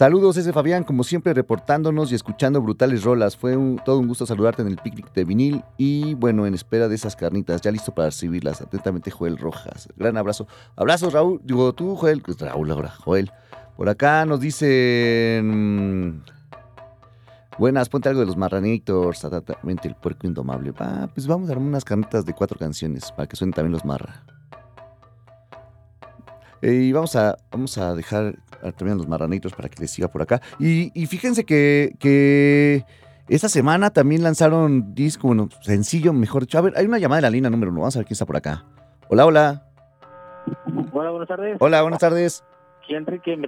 Saludos, 0.00 0.38
ese 0.38 0.54
Fabián, 0.54 0.82
como 0.82 1.04
siempre 1.04 1.34
reportándonos 1.34 2.10
y 2.10 2.14
escuchando 2.14 2.62
brutales 2.62 3.04
rolas. 3.04 3.36
Fue 3.36 3.54
todo 3.84 3.98
un 3.98 4.08
gusto 4.08 4.24
saludarte 4.24 4.62
en 4.62 4.68
el 4.68 4.78
picnic 4.78 5.12
de 5.12 5.26
vinil 5.26 5.62
y 5.76 6.14
bueno, 6.14 6.46
en 6.46 6.54
espera 6.54 6.88
de 6.88 6.94
esas 6.94 7.16
carnitas, 7.16 7.60
ya 7.60 7.70
listo 7.70 7.94
para 7.94 8.08
recibirlas. 8.08 8.62
Atentamente, 8.62 9.10
Joel 9.10 9.36
Rojas. 9.36 9.90
Gran 9.98 10.16
abrazo. 10.16 10.46
Abrazos, 10.74 11.12
Raúl. 11.12 11.42
Digo, 11.44 11.74
tú, 11.74 11.96
Joel. 11.96 12.22
Pues, 12.22 12.40
Raúl 12.40 12.70
ahora, 12.70 12.88
Joel. 12.88 13.30
Por 13.76 13.90
acá 13.90 14.24
nos 14.24 14.40
dicen. 14.40 16.22
Buenas, 17.58 17.90
ponte 17.90 18.08
algo 18.08 18.20
de 18.20 18.26
los 18.26 18.38
Marranators, 18.38 19.26
atentamente 19.26 19.86
el 19.86 19.96
puerco 19.96 20.26
indomable. 20.26 20.72
Ah, 20.78 21.10
pues 21.12 21.26
vamos 21.26 21.50
a 21.50 21.52
dar 21.52 21.58
unas 21.58 21.84
carnitas 21.84 22.24
de 22.24 22.32
cuatro 22.32 22.58
canciones 22.58 23.12
para 23.12 23.28
que 23.28 23.36
suenen 23.36 23.52
también 23.52 23.72
los 23.72 23.84
Marra. 23.84 24.24
Eh, 26.62 26.72
y 26.72 26.92
vamos 26.92 27.16
a, 27.16 27.36
vamos 27.50 27.76
a 27.78 27.94
dejar 27.94 28.34
también 28.76 28.98
los 28.98 29.08
Marranators 29.08 29.54
para 29.54 29.68
que 29.68 29.80
les 29.80 29.90
siga 29.90 30.08
por 30.08 30.22
acá. 30.22 30.40
Y, 30.58 30.90
fíjense 31.06 31.44
que, 31.44 31.94
que 31.98 32.84
esta 33.28 33.48
semana 33.48 33.90
también 33.90 34.22
lanzaron 34.22 34.94
disco, 34.94 35.28
bueno, 35.28 35.48
sencillo, 35.62 36.12
mejor 36.12 36.42
dicho. 36.42 36.58
A 36.58 36.62
ver, 36.62 36.74
hay 36.76 36.86
una 36.86 36.98
llamada 36.98 37.18
de 37.18 37.22
la 37.22 37.30
línea 37.30 37.50
número 37.50 37.70
uno. 37.70 37.80
Vamos 37.80 37.96
a 37.96 38.00
ver 38.00 38.06
quién 38.06 38.14
está 38.14 38.26
por 38.26 38.36
acá. 38.36 38.64
Hola, 39.08 39.26
hola. 39.26 39.62
Hola, 40.92 41.10
buenas 41.10 41.28
tardes. 41.28 41.56
Hola, 41.60 41.82
buenas 41.82 42.00
tardes. 42.00 42.44
Enrique 42.96 43.38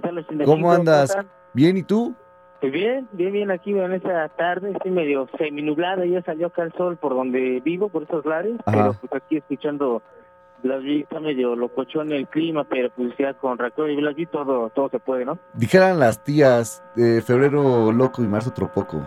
¿Cómo 0.45 0.71
andas? 0.71 1.15
¿Bien 1.53 1.77
y 1.77 1.83
tú? 1.83 2.15
Pues 2.61 2.71
bien, 2.71 3.09
bien, 3.11 3.33
bien 3.33 3.51
aquí 3.51 3.71
en 3.77 3.91
esta 3.91 4.29
tarde, 4.29 4.71
estoy 4.71 4.91
medio 4.91 5.27
semi-nublada, 5.37 6.05
ya 6.05 6.21
salió 6.21 6.47
acá 6.47 6.63
el 6.63 6.71
sol 6.73 6.95
por 6.95 7.13
donde 7.13 7.59
vivo, 7.59 7.89
por 7.89 8.03
esos 8.03 8.25
lares, 8.25 8.55
pero 8.65 8.95
pues 9.01 9.21
aquí 9.21 9.37
escuchando 9.37 10.01
las 10.63 10.83
está 10.83 11.19
medio 11.19 11.55
locochón 11.55 12.11
el 12.11 12.27
clima, 12.27 12.63
pero 12.63 12.89
pues 12.91 13.13
ya 13.17 13.33
con 13.33 13.57
Raquel 13.57 13.91
y 13.91 13.95
Blas 13.97 14.15
todo, 14.31 14.69
todo 14.69 14.89
se 14.89 14.99
puede, 14.99 15.25
¿no? 15.25 15.37
Dijeran 15.53 15.99
las 15.99 16.23
tías, 16.23 16.83
de 16.95 17.21
febrero 17.21 17.91
loco 17.91 18.23
y 18.23 18.27
marzo 18.27 18.49
otro 18.49 18.71
poco. 18.71 19.01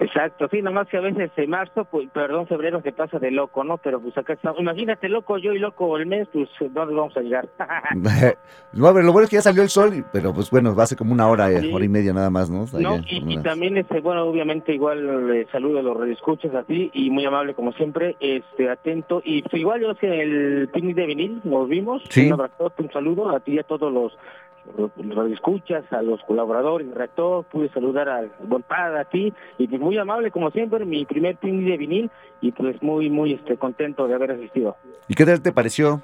Exacto, 0.00 0.48
sí, 0.50 0.62
nomás 0.62 0.88
que 0.88 0.96
a 0.96 1.02
veces 1.02 1.30
en 1.36 1.50
marzo, 1.50 1.84
pues, 1.84 2.08
perdón, 2.10 2.46
febrero 2.46 2.80
se 2.80 2.90
pasa 2.90 3.18
de 3.18 3.30
loco, 3.30 3.62
¿no? 3.64 3.76
Pero 3.76 4.00
pues 4.00 4.16
acá 4.16 4.32
estamos. 4.32 4.58
Imagínate, 4.58 5.10
loco 5.10 5.36
yo 5.36 5.52
y 5.52 5.58
loco 5.58 5.94
el 5.98 6.06
mes, 6.06 6.26
pues, 6.32 6.48
¿dónde 6.58 6.94
vamos 6.94 7.14
a 7.18 7.20
llegar? 7.20 7.46
lo 8.72 8.92
bueno 8.94 9.20
es 9.20 9.28
que 9.28 9.36
ya 9.36 9.42
salió 9.42 9.62
el 9.62 9.68
sol, 9.68 10.02
pero 10.10 10.32
pues 10.32 10.50
bueno, 10.50 10.74
va 10.74 10.84
a 10.84 10.86
ser 10.86 10.96
como 10.96 11.12
una 11.12 11.28
hora, 11.28 11.52
eh, 11.52 11.70
hora 11.70 11.84
y 11.84 11.88
media 11.88 12.14
nada 12.14 12.30
más, 12.30 12.48
¿no? 12.48 12.64
no 12.80 12.98
y, 13.06 13.38
también, 13.42 13.76
este, 13.76 14.00
bueno, 14.00 14.24
obviamente 14.24 14.72
igual 14.72 15.26
le 15.26 15.46
saludo 15.48 15.80
a 15.80 15.82
los 15.82 15.94
redescuchas 15.94 16.54
a 16.54 16.62
ti 16.62 16.90
y 16.94 17.10
muy 17.10 17.26
amable 17.26 17.52
como 17.52 17.72
siempre, 17.72 18.16
este, 18.20 18.70
atento. 18.70 19.20
Y 19.22 19.42
pues, 19.42 19.60
igual 19.60 19.82
yo 19.82 19.94
que 19.96 20.22
el 20.22 20.70
picnic 20.72 20.96
de 20.96 21.06
vinil 21.06 21.40
nos 21.44 21.68
vimos, 21.68 22.02
¿Sí? 22.08 22.26
un 22.26 22.32
abrazo, 22.32 22.72
un 22.78 22.90
saludo 22.90 23.28
a 23.28 23.40
ti 23.40 23.52
y 23.52 23.58
a 23.58 23.64
todos 23.64 23.92
los 23.92 24.16
escuchas, 25.32 25.84
a 25.92 26.02
los 26.02 26.22
colaboradores, 26.22 26.88
el 26.88 26.94
rector, 26.94 27.44
pude 27.44 27.68
saludar 27.70 28.08
al 28.08 28.30
buen 28.40 28.62
padre, 28.62 29.00
a 29.00 29.04
ti, 29.04 29.32
y 29.58 29.68
pues 29.68 29.80
muy 29.80 29.98
amable 29.98 30.30
como 30.30 30.50
siempre, 30.50 30.84
mi 30.84 31.04
primer 31.04 31.36
ping 31.36 31.64
de 31.64 31.76
vinil, 31.76 32.10
y 32.40 32.52
pues 32.52 32.82
muy, 32.82 33.10
muy 33.10 33.34
este 33.34 33.56
contento 33.56 34.06
de 34.06 34.14
haber 34.14 34.32
asistido. 34.32 34.76
¿Y 35.08 35.14
qué 35.14 35.24
tal 35.24 35.42
te 35.42 35.52
pareció? 35.52 36.02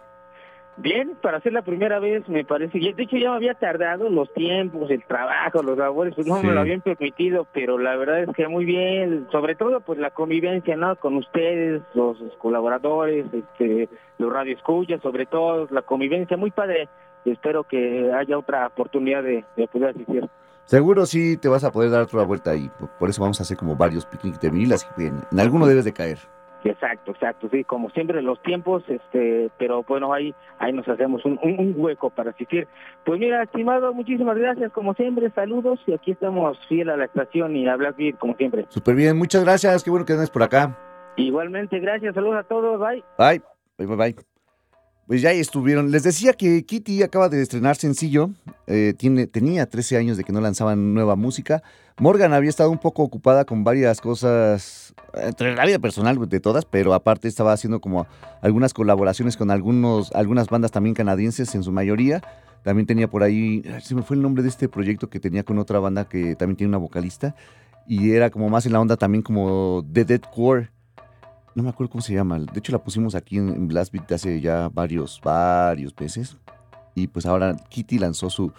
Bien, 0.78 1.16
para 1.22 1.40
ser 1.40 1.54
la 1.54 1.62
primera 1.62 1.98
vez 2.00 2.28
me 2.28 2.44
parece, 2.44 2.78
de 2.78 3.02
hecho 3.02 3.16
ya 3.16 3.30
me 3.30 3.36
había 3.36 3.54
tardado 3.54 4.10
los 4.10 4.30
tiempos, 4.34 4.90
el 4.90 5.02
trabajo, 5.04 5.62
los 5.62 5.78
labores, 5.78 6.14
pues 6.14 6.26
no 6.26 6.42
me 6.42 6.52
lo 6.52 6.60
habían 6.60 6.82
permitido, 6.82 7.46
pero 7.50 7.78
la 7.78 7.96
verdad 7.96 8.20
es 8.20 8.28
que 8.36 8.46
muy 8.46 8.66
bien, 8.66 9.26
sobre 9.32 9.54
todo 9.54 9.80
pues 9.80 9.98
la 9.98 10.10
convivencia, 10.10 10.76
¿no? 10.76 10.94
Con 10.96 11.16
ustedes, 11.16 11.80
los 11.94 12.18
colaboradores, 12.36 13.24
este, 13.32 13.88
los 14.18 14.30
radioescuchas, 14.30 15.00
sobre 15.00 15.24
todo, 15.24 15.66
la 15.70 15.80
convivencia 15.80 16.36
muy 16.36 16.50
padre, 16.50 16.90
espero 17.32 17.64
que 17.64 18.12
haya 18.12 18.38
otra 18.38 18.66
oportunidad 18.66 19.22
de, 19.22 19.44
poder 19.72 19.90
asistir. 19.90 20.28
Seguro 20.64 21.06
sí 21.06 21.36
te 21.36 21.48
vas 21.48 21.62
a 21.64 21.70
poder 21.70 21.90
dar 21.90 22.02
otra 22.02 22.24
vuelta 22.24 22.50
ahí. 22.50 22.70
Por 22.98 23.08
eso 23.08 23.22
vamos 23.22 23.38
a 23.40 23.44
hacer 23.44 23.56
como 23.56 23.76
varios 23.76 24.04
picnics 24.06 24.40
de 24.40 24.50
vinil, 24.50 24.72
así 24.72 24.86
que 24.96 25.06
en, 25.06 25.38
alguno 25.38 25.66
debes 25.66 25.84
de 25.84 25.92
caer. 25.92 26.18
Exacto, 26.64 27.12
exacto, 27.12 27.48
sí, 27.52 27.62
como 27.62 27.90
siempre 27.90 28.20
los 28.22 28.42
tiempos, 28.42 28.82
este, 28.88 29.50
pero 29.56 29.84
bueno, 29.84 30.12
ahí, 30.12 30.34
ahí 30.58 30.72
nos 30.72 30.88
hacemos 30.88 31.24
un, 31.24 31.38
hueco 31.76 32.10
para 32.10 32.30
asistir. 32.30 32.66
Pues 33.04 33.20
mira, 33.20 33.44
estimado, 33.44 33.94
muchísimas 33.94 34.36
gracias, 34.36 34.72
como 34.72 34.94
siempre, 34.94 35.30
saludos, 35.30 35.78
y 35.86 35.92
aquí 35.92 36.10
estamos 36.10 36.58
fiel 36.66 36.90
a 36.90 36.96
la 36.96 37.04
estación 37.04 37.54
y 37.54 37.68
a 37.68 37.76
bien, 37.76 38.16
como 38.16 38.34
siempre. 38.34 38.66
Súper 38.68 38.96
bien, 38.96 39.16
muchas 39.16 39.44
gracias, 39.44 39.84
qué 39.84 39.90
bueno 39.90 40.04
que 40.04 40.14
andes 40.14 40.30
por 40.30 40.42
acá. 40.42 40.76
Igualmente, 41.16 41.78
gracias, 41.78 42.14
saludos 42.14 42.38
a 42.40 42.42
todos, 42.42 42.80
bye. 42.80 43.04
Bye, 43.16 43.42
bye, 43.78 43.86
bye, 43.86 43.96
bye. 43.96 44.35
Pues 45.06 45.22
ya 45.22 45.30
estuvieron. 45.30 45.92
Les 45.92 46.02
decía 46.02 46.32
que 46.32 46.64
Kitty 46.64 47.04
acaba 47.04 47.28
de 47.28 47.40
estrenar 47.40 47.76
sencillo. 47.76 48.30
Eh, 48.66 48.92
tiene, 48.98 49.28
tenía 49.28 49.66
13 49.66 49.96
años 49.96 50.16
de 50.16 50.24
que 50.24 50.32
no 50.32 50.40
lanzaban 50.40 50.94
nueva 50.94 51.14
música. 51.14 51.62
Morgan 51.98 52.32
había 52.32 52.50
estado 52.50 52.70
un 52.70 52.78
poco 52.78 53.04
ocupada 53.04 53.44
con 53.44 53.62
varias 53.62 54.00
cosas, 54.00 54.94
entre 55.14 55.54
la 55.54 55.64
vida 55.64 55.78
personal 55.78 56.28
de 56.28 56.40
todas, 56.40 56.64
pero 56.64 56.92
aparte 56.92 57.28
estaba 57.28 57.52
haciendo 57.52 57.80
como 57.80 58.06
algunas 58.42 58.74
colaboraciones 58.74 59.36
con 59.36 59.52
algunos, 59.52 60.12
algunas 60.12 60.48
bandas 60.48 60.72
también 60.72 60.94
canadienses 60.94 61.54
en 61.54 61.62
su 61.62 61.70
mayoría. 61.70 62.20
También 62.64 62.86
tenía 62.86 63.08
por 63.08 63.22
ahí, 63.22 63.62
se 63.82 63.94
me 63.94 64.02
fue 64.02 64.16
el 64.16 64.22
nombre 64.22 64.42
de 64.42 64.48
este 64.48 64.68
proyecto 64.68 65.08
que 65.08 65.20
tenía 65.20 65.44
con 65.44 65.58
otra 65.58 65.78
banda 65.78 66.08
que 66.08 66.34
también 66.34 66.56
tiene 66.56 66.70
una 66.70 66.78
vocalista. 66.78 67.36
Y 67.86 68.10
era 68.10 68.30
como 68.30 68.48
más 68.48 68.66
en 68.66 68.72
la 68.72 68.80
onda 68.80 68.96
también 68.96 69.22
como 69.22 69.82
de 69.86 70.04
Deadcore 70.04 70.70
no 71.56 71.62
me 71.62 71.70
acuerdo 71.70 71.90
cómo 71.90 72.02
se 72.02 72.12
llama. 72.12 72.38
De 72.38 72.58
hecho, 72.58 72.70
la 72.70 72.78
pusimos 72.78 73.14
aquí 73.14 73.38
en, 73.38 73.66
Blast 73.66 73.90
Beat 73.90 74.12
hace 74.12 74.42
ya 74.42 74.68
varios, 74.68 75.20
varios 75.24 75.94
meses. 75.98 76.36
Y 76.94 77.06
pues 77.06 77.24
ahora 77.24 77.56
Kitty 77.70 77.98
lanzó 77.98 78.28
su, 78.28 78.52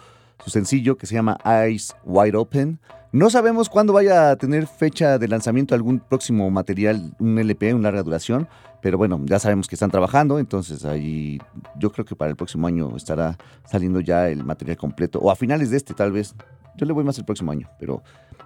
su 0.44 0.50
sencillo 0.50 0.98
que 0.98 1.06
se 1.06 1.14
llama 1.14 1.38
Eyes 1.44 1.94
Wide 2.04 2.36
Open. 2.36 2.80
No 3.12 3.30
sabemos 3.30 3.68
cuándo 3.68 3.92
vaya 3.92 4.30
a 4.30 4.36
tener 4.36 4.66
fecha 4.66 5.16
de 5.16 5.28
lanzamiento 5.28 5.76
algún 5.76 6.00
próximo 6.00 6.50
material, 6.50 7.14
un 7.20 7.38
LP, 7.38 7.72
una 7.72 7.84
larga 7.84 8.02
duración, 8.02 8.48
pero 8.82 8.98
bueno, 8.98 9.20
ya 9.24 9.38
sabemos 9.38 9.68
que 9.68 9.76
están 9.76 9.92
trabajando, 9.92 10.40
entonces 10.40 10.84
ahí 10.84 11.40
yo 11.78 11.90
creo 11.92 12.04
que 12.04 12.16
para 12.16 12.30
el 12.30 12.36
próximo 12.36 12.66
año 12.66 12.96
estará 12.96 13.38
saliendo 13.64 14.00
ya 14.00 14.28
el 14.28 14.44
material 14.44 14.76
completo, 14.76 15.20
o 15.20 15.30
a 15.30 15.36
finales 15.36 15.70
de 15.70 15.76
este 15.76 15.94
tal 15.94 16.12
vez. 16.12 16.34
Yo 16.76 16.84
le 16.84 16.92
voy 16.92 17.02
más 17.02 17.18
el 17.18 17.24
próximo 17.24 17.50
año, 17.50 17.68
pero 17.80 18.02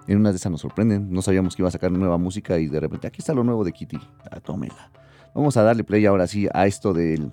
en 0.07 0.17
una 0.17 0.31
de 0.31 0.37
esas 0.37 0.51
nos 0.51 0.61
sorprenden. 0.61 1.11
No 1.11 1.21
sabíamos 1.21 1.55
que 1.55 1.61
iba 1.61 1.69
a 1.69 1.71
sacar 1.71 1.91
nueva 1.91 2.17
música 2.17 2.59
y 2.59 2.67
de 2.67 2.79
repente 2.79 3.07
aquí 3.07 3.19
está 3.19 3.33
lo 3.33 3.43
nuevo 3.43 3.63
de 3.63 3.71
Kitty. 3.71 3.99
Ah, 4.29 4.39
tómela. 4.39 4.91
Vamos 5.33 5.57
a 5.57 5.63
darle 5.63 5.83
play 5.83 6.05
ahora 6.05 6.27
sí 6.27 6.47
a 6.53 6.67
esto 6.67 6.93
del, 6.93 7.31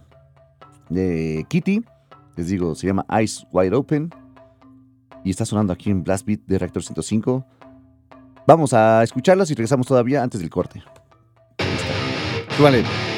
de 0.89 1.45
Kitty. 1.49 1.85
Les 2.37 2.49
digo, 2.49 2.75
se 2.75 2.87
llama 2.87 3.05
Eyes 3.11 3.47
Wide 3.53 3.75
Open. 3.75 4.11
Y 5.25 5.31
está 5.31 5.45
sonando 5.45 5.73
aquí 5.73 5.91
en 5.91 6.03
Blast 6.03 6.27
Beat 6.27 6.41
de 6.47 6.59
Reactor 6.59 6.83
105. 6.83 7.45
Vamos 8.47 8.73
a 8.73 9.03
escucharlas 9.03 9.51
y 9.51 9.55
regresamos 9.55 9.87
todavía 9.87 10.23
antes 10.23 10.41
del 10.41 10.51
corte. 10.51 10.83
Súbale. 12.57 13.10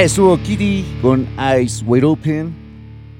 Estuvo 0.00 0.38
Kitty 0.38 0.98
con 1.02 1.28
Eyes 1.38 1.84
Wide 1.86 2.06
Open, 2.06 2.54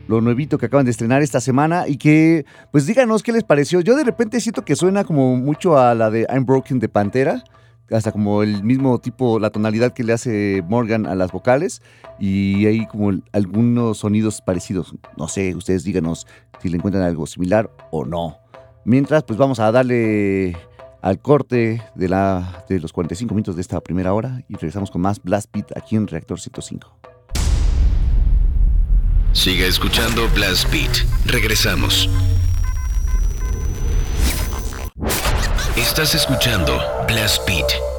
lo 0.09 0.23
nuevito 0.23 0.57
que 0.57 0.65
acaban 0.65 0.87
de 0.87 0.91
estrenar 0.91 1.21
esta 1.21 1.39
semana 1.39 1.87
y 1.87 1.99
que, 1.99 2.47
pues 2.73 2.87
díganos 2.87 3.23
qué 3.23 3.33
les 3.33 3.45
pareció. 3.45 3.81
Yo 3.83 3.97
de 3.97 4.03
repente 4.03 4.41
siento 4.41 4.65
que 4.65 4.75
suena 4.75 5.05
como 5.05 5.37
mucho 5.37 5.79
a 5.79 5.95
la 5.95 6.11
de 6.11 6.27
I'm 6.31 6.47
Broken 6.47 6.79
de 6.79 6.89
Pantera, 6.89 7.45
hasta 7.91 8.13
como 8.13 8.43
el 8.43 8.65
mismo 8.65 8.99
tipo, 8.99 9.39
la 9.39 9.51
tonalidad 9.51 9.93
que 9.93 10.05
le 10.05 10.15
hace 10.15 10.65
Morgan 10.69 11.05
a 11.05 11.15
las 11.15 11.33
vocales 11.33 11.83
y 12.19 12.65
hay 12.65 12.87
como 12.87 13.13
algunos 13.33 13.99
sonidos 13.99 14.41
parecidos. 14.41 14.95
No 15.19 15.29
sé, 15.29 15.55
ustedes 15.55 15.85
díganos 15.85 16.27
si 16.63 16.71
le 16.71 16.79
encuentran 16.79 17.05
algo 17.05 17.27
similar 17.27 17.71
o 17.91 18.07
no. 18.07 18.39
Mientras, 18.87 19.23
pues 19.25 19.39
vamos 19.39 19.61
a 19.61 19.71
darle 19.71 20.57
al 21.03 21.21
corte 21.21 21.83
de, 21.95 22.09
la, 22.09 22.65
de 22.69 22.81
los 22.81 22.93
45 22.93 23.35
minutos 23.35 23.57
de 23.57 23.63
esta 23.63 23.81
primera 23.81 24.13
hora 24.13 24.43
y 24.49 24.55
regresamos 24.55 24.91
con 24.91 25.01
más 25.01 25.23
Blast 25.23 25.51
Beat 25.53 25.77
aquí 25.77 25.97
en 25.97 26.07
Reactor 26.07 26.41
105. 26.41 26.97
Siga 29.33 29.67
escuchando 29.67 30.29
Blast 30.35 30.71
Beat. 30.73 30.91
Regresamos. 31.27 32.09
Estás 35.77 36.15
escuchando 36.15 36.79
Blast 37.07 37.47
Beat. 37.47 37.90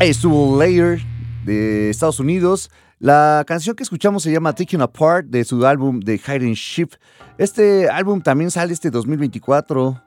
Estuvo 0.00 0.58
Layer 0.58 0.98
de 1.44 1.90
Estados 1.90 2.20
Unidos. 2.20 2.70
La 3.00 3.44
canción 3.46 3.76
que 3.76 3.82
escuchamos 3.82 4.22
se 4.22 4.32
llama 4.32 4.54
Taking 4.54 4.80
Apart 4.80 5.26
de 5.26 5.44
su 5.44 5.66
álbum 5.66 6.00
The 6.00 6.14
Hidden 6.16 6.54
Ship. 6.54 6.88
Este 7.36 7.86
álbum 7.86 8.22
también 8.22 8.50
sale 8.50 8.72
este 8.72 8.90
2024. 8.90 10.02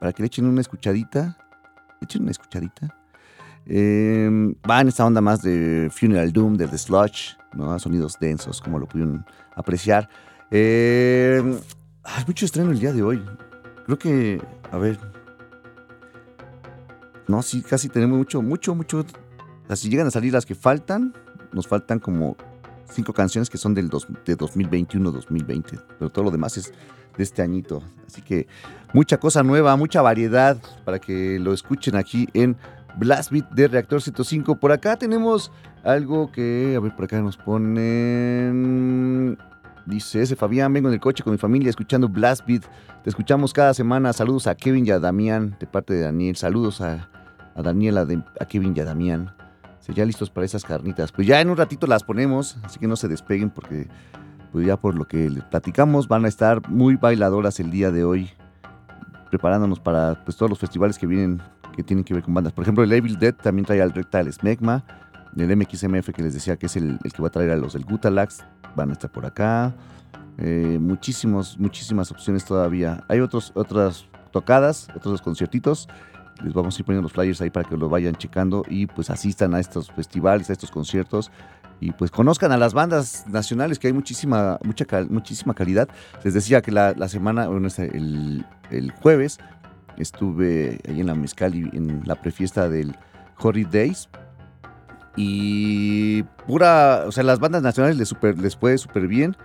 Para 0.00 0.14
que 0.14 0.22
le 0.22 0.28
echen 0.28 0.46
una 0.46 0.62
escuchadita. 0.62 1.36
Echen 2.00 2.22
una 2.22 2.30
escuchadita. 2.30 2.96
Eh, 3.66 4.30
va 4.68 4.80
en 4.80 4.88
esta 4.88 5.04
onda 5.04 5.20
más 5.20 5.42
de 5.42 5.90
Funeral 5.92 6.32
Doom, 6.32 6.54
de 6.56 6.66
The 6.66 6.78
Sludge, 6.78 7.36
¿no? 7.52 7.78
sonidos 7.78 8.18
densos, 8.18 8.62
como 8.62 8.78
lo 8.78 8.86
pudieron 8.86 9.26
apreciar. 9.56 10.08
Eh, 10.50 11.42
hay 12.02 12.24
mucho 12.26 12.46
estreno 12.46 12.70
el 12.70 12.80
día 12.80 12.94
de 12.94 13.02
hoy. 13.02 13.22
Creo 13.84 13.98
que, 13.98 14.42
a 14.72 14.78
ver. 14.78 14.98
No, 17.28 17.42
sí, 17.42 17.60
casi 17.60 17.90
tenemos 17.90 18.16
mucho, 18.16 18.40
mucho, 18.40 18.74
mucho. 18.74 19.04
Si 19.74 19.88
llegan 19.88 20.06
a 20.06 20.10
salir 20.10 20.32
las 20.32 20.46
que 20.46 20.54
faltan, 20.54 21.14
nos 21.52 21.66
faltan 21.66 21.98
como 21.98 22.36
cinco 22.90 23.12
canciones 23.12 23.50
que 23.50 23.58
son 23.58 23.74
del 23.74 23.88
de 23.88 24.36
2021-2020. 24.36 25.82
Pero 25.98 26.10
todo 26.10 26.24
lo 26.24 26.30
demás 26.30 26.56
es 26.56 26.72
de 27.16 27.22
este 27.22 27.42
añito. 27.42 27.82
Así 28.06 28.22
que 28.22 28.46
mucha 28.92 29.18
cosa 29.18 29.42
nueva, 29.42 29.76
mucha 29.76 30.02
variedad 30.02 30.56
para 30.84 30.98
que 30.98 31.38
lo 31.38 31.52
escuchen 31.52 31.96
aquí 31.96 32.28
en 32.34 32.56
Blast 32.96 33.30
Beat 33.30 33.50
de 33.50 33.68
Reactor 33.68 34.02
105. 34.02 34.56
Por 34.56 34.72
acá 34.72 34.96
tenemos 34.96 35.50
algo 35.82 36.30
que, 36.30 36.74
a 36.76 36.80
ver, 36.80 36.94
por 36.94 37.06
acá 37.06 37.20
nos 37.20 37.36
ponen... 37.36 39.38
Dice 39.86 40.22
ese 40.22 40.34
Fabián, 40.34 40.72
vengo 40.72 40.88
en 40.88 40.94
el 40.94 41.00
coche 41.00 41.22
con 41.22 41.32
mi 41.32 41.38
familia 41.38 41.68
escuchando 41.68 42.08
Blast 42.08 42.46
Beat. 42.46 42.64
Te 43.02 43.10
escuchamos 43.10 43.52
cada 43.52 43.74
semana. 43.74 44.14
Saludos 44.14 44.46
a 44.46 44.54
Kevin 44.54 44.86
y 44.86 44.90
a 44.90 44.98
Damián 44.98 45.56
de 45.60 45.66
parte 45.66 45.92
de 45.92 46.00
Daniel. 46.00 46.36
Saludos 46.36 46.80
a, 46.80 47.10
a 47.54 47.62
Daniela, 47.62 48.06
a 48.40 48.44
Kevin 48.46 48.72
y 48.74 48.80
a 48.80 48.86
Damián. 48.86 49.34
Ya 49.92 50.04
listos 50.04 50.30
para 50.30 50.46
esas 50.46 50.64
carnitas. 50.64 51.12
Pues 51.12 51.26
ya 51.26 51.40
en 51.40 51.50
un 51.50 51.56
ratito 51.56 51.86
las 51.86 52.02
ponemos, 52.02 52.56
así 52.62 52.78
que 52.78 52.86
no 52.86 52.96
se 52.96 53.08
despeguen 53.08 53.50
porque 53.50 53.88
pues 54.52 54.66
ya 54.66 54.76
por 54.76 54.94
lo 54.94 55.06
que 55.06 55.28
les 55.28 55.44
platicamos 55.44 56.08
van 56.08 56.24
a 56.24 56.28
estar 56.28 56.68
muy 56.68 56.96
bailadoras 56.96 57.58
el 57.60 57.70
día 57.70 57.90
de 57.90 58.04
hoy, 58.04 58.30
preparándonos 59.30 59.80
para 59.80 60.24
pues, 60.24 60.36
todos 60.36 60.48
los 60.48 60.58
festivales 60.58 60.98
que 60.98 61.06
vienen 61.06 61.42
que 61.74 61.82
tienen 61.82 62.04
que 62.04 62.14
ver 62.14 62.22
con 62.22 62.32
bandas. 62.34 62.52
Por 62.52 62.62
ejemplo, 62.62 62.84
el 62.84 62.92
Evil 62.92 63.18
Dead 63.18 63.34
también 63.34 63.66
trae 63.66 63.82
al 63.82 63.92
Rectal 63.92 64.32
Smegma, 64.32 64.84
el 65.36 65.56
MXMF 65.56 66.10
que 66.10 66.22
les 66.22 66.34
decía 66.34 66.56
que 66.56 66.66
es 66.66 66.76
el, 66.76 66.98
que 67.00 67.20
va 67.20 67.28
a 67.28 67.30
traer 67.30 67.50
a 67.50 67.56
los 67.56 67.72
del 67.72 67.84
Gutalax, 67.84 68.44
van 68.76 68.90
a 68.90 68.92
estar 68.92 69.10
por 69.10 69.26
acá. 69.26 69.74
Eh, 70.38 70.78
muchísimos, 70.80 71.58
muchísimas 71.58 72.10
opciones 72.10 72.44
todavía. 72.44 73.04
Hay 73.08 73.20
otros, 73.20 73.52
otras 73.54 74.06
tocadas, 74.30 74.88
otros 74.94 75.20
conciertitos. 75.22 75.88
Les 76.42 76.52
vamos 76.52 76.76
a 76.76 76.80
ir 76.80 76.84
poniendo 76.84 77.02
los 77.02 77.12
flyers 77.12 77.40
ahí 77.40 77.50
para 77.50 77.68
que 77.68 77.76
lo 77.76 77.88
vayan 77.88 78.14
checando 78.16 78.64
y 78.68 78.86
pues 78.86 79.10
asistan 79.10 79.54
a 79.54 79.60
estos 79.60 79.90
festivales, 79.92 80.50
a 80.50 80.52
estos 80.52 80.70
conciertos 80.70 81.30
y 81.80 81.92
pues 81.92 82.10
conozcan 82.10 82.50
a 82.52 82.56
las 82.56 82.74
bandas 82.74 83.24
nacionales 83.28 83.78
que 83.78 83.88
hay 83.88 83.92
muchísima, 83.92 84.58
mucha, 84.64 84.86
muchísima 85.08 85.54
calidad. 85.54 85.88
Les 86.24 86.34
decía 86.34 86.62
que 86.62 86.72
la, 86.72 87.08
semana, 87.08 87.48
bueno, 87.48 87.68
el, 87.78 88.46
el 88.70 88.90
jueves 88.92 89.38
Estuve 89.96 90.80
ahí 90.88 91.00
en 91.00 91.06
la 91.06 91.14
Mezcal 91.14 91.54
y 91.54 91.62
en 91.72 92.02
la 92.04 92.16
prefiesta 92.16 92.68
del 92.68 92.96
Horrid 93.38 93.68
Days. 93.68 94.08
Y 95.16 96.24
pura, 96.46 97.04
o 97.06 97.12
sea, 97.12 97.22
las 97.22 97.38
bandas 97.38 97.62
nacionales 97.62 97.96
les, 97.96 98.08
super, 98.08 98.38
les 98.38 98.56
fue 98.56 98.76
súper 98.78 99.06
bien. 99.06 99.36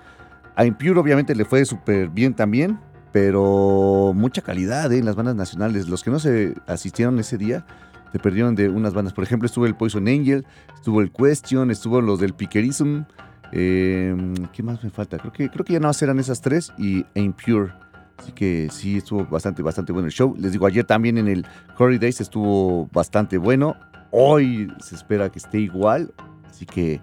A 0.55 0.65
Impure 0.65 0.99
obviamente 0.99 1.35
le 1.35 1.45
fue 1.45 1.63
súper 1.65 2.09
bien 2.09 2.33
también, 2.33 2.79
pero 3.11 4.11
mucha 4.15 4.41
calidad 4.41 4.91
¿eh? 4.91 4.99
en 4.99 5.05
las 5.05 5.15
bandas 5.15 5.35
nacionales. 5.35 5.87
Los 5.87 6.03
que 6.03 6.11
no 6.11 6.19
se 6.19 6.55
asistieron 6.67 7.19
ese 7.19 7.37
día 7.37 7.65
se 8.11 8.19
perdieron 8.19 8.55
de 8.55 8.69
unas 8.69 8.93
bandas. 8.93 9.13
Por 9.13 9.23
ejemplo, 9.23 9.45
estuvo 9.45 9.65
el 9.65 9.75
Poison 9.75 10.07
Angel, 10.07 10.45
estuvo 10.75 11.01
el 11.01 11.11
Question, 11.11 11.71
estuvo 11.71 12.01
los 12.01 12.19
del 12.19 12.33
Piquerism. 12.33 13.03
Eh, 13.51 14.15
¿Qué 14.53 14.63
más 14.63 14.83
me 14.83 14.89
falta? 14.89 15.17
Creo 15.17 15.31
que, 15.31 15.49
creo 15.49 15.65
que 15.65 15.73
ya 15.73 15.79
no 15.79 15.91
eran 16.01 16.19
esas 16.19 16.41
tres 16.41 16.71
y 16.77 17.05
Impure. 17.15 17.71
Así 18.17 18.33
que 18.33 18.67
sí, 18.71 18.97
estuvo 18.97 19.25
bastante, 19.25 19.61
bastante 19.61 19.93
bueno 19.93 20.07
el 20.07 20.13
show. 20.13 20.35
Les 20.37 20.51
digo, 20.51 20.65
ayer 20.65 20.83
también 20.83 21.17
en 21.17 21.27
el 21.27 21.45
Curry 21.77 21.97
Days 21.97 22.19
estuvo 22.19 22.87
bastante 22.91 23.37
bueno. 23.37 23.75
Hoy 24.11 24.71
se 24.81 24.95
espera 24.95 25.29
que 25.29 25.39
esté 25.39 25.59
igual. 25.59 26.13
Así 26.49 26.65
que, 26.65 26.99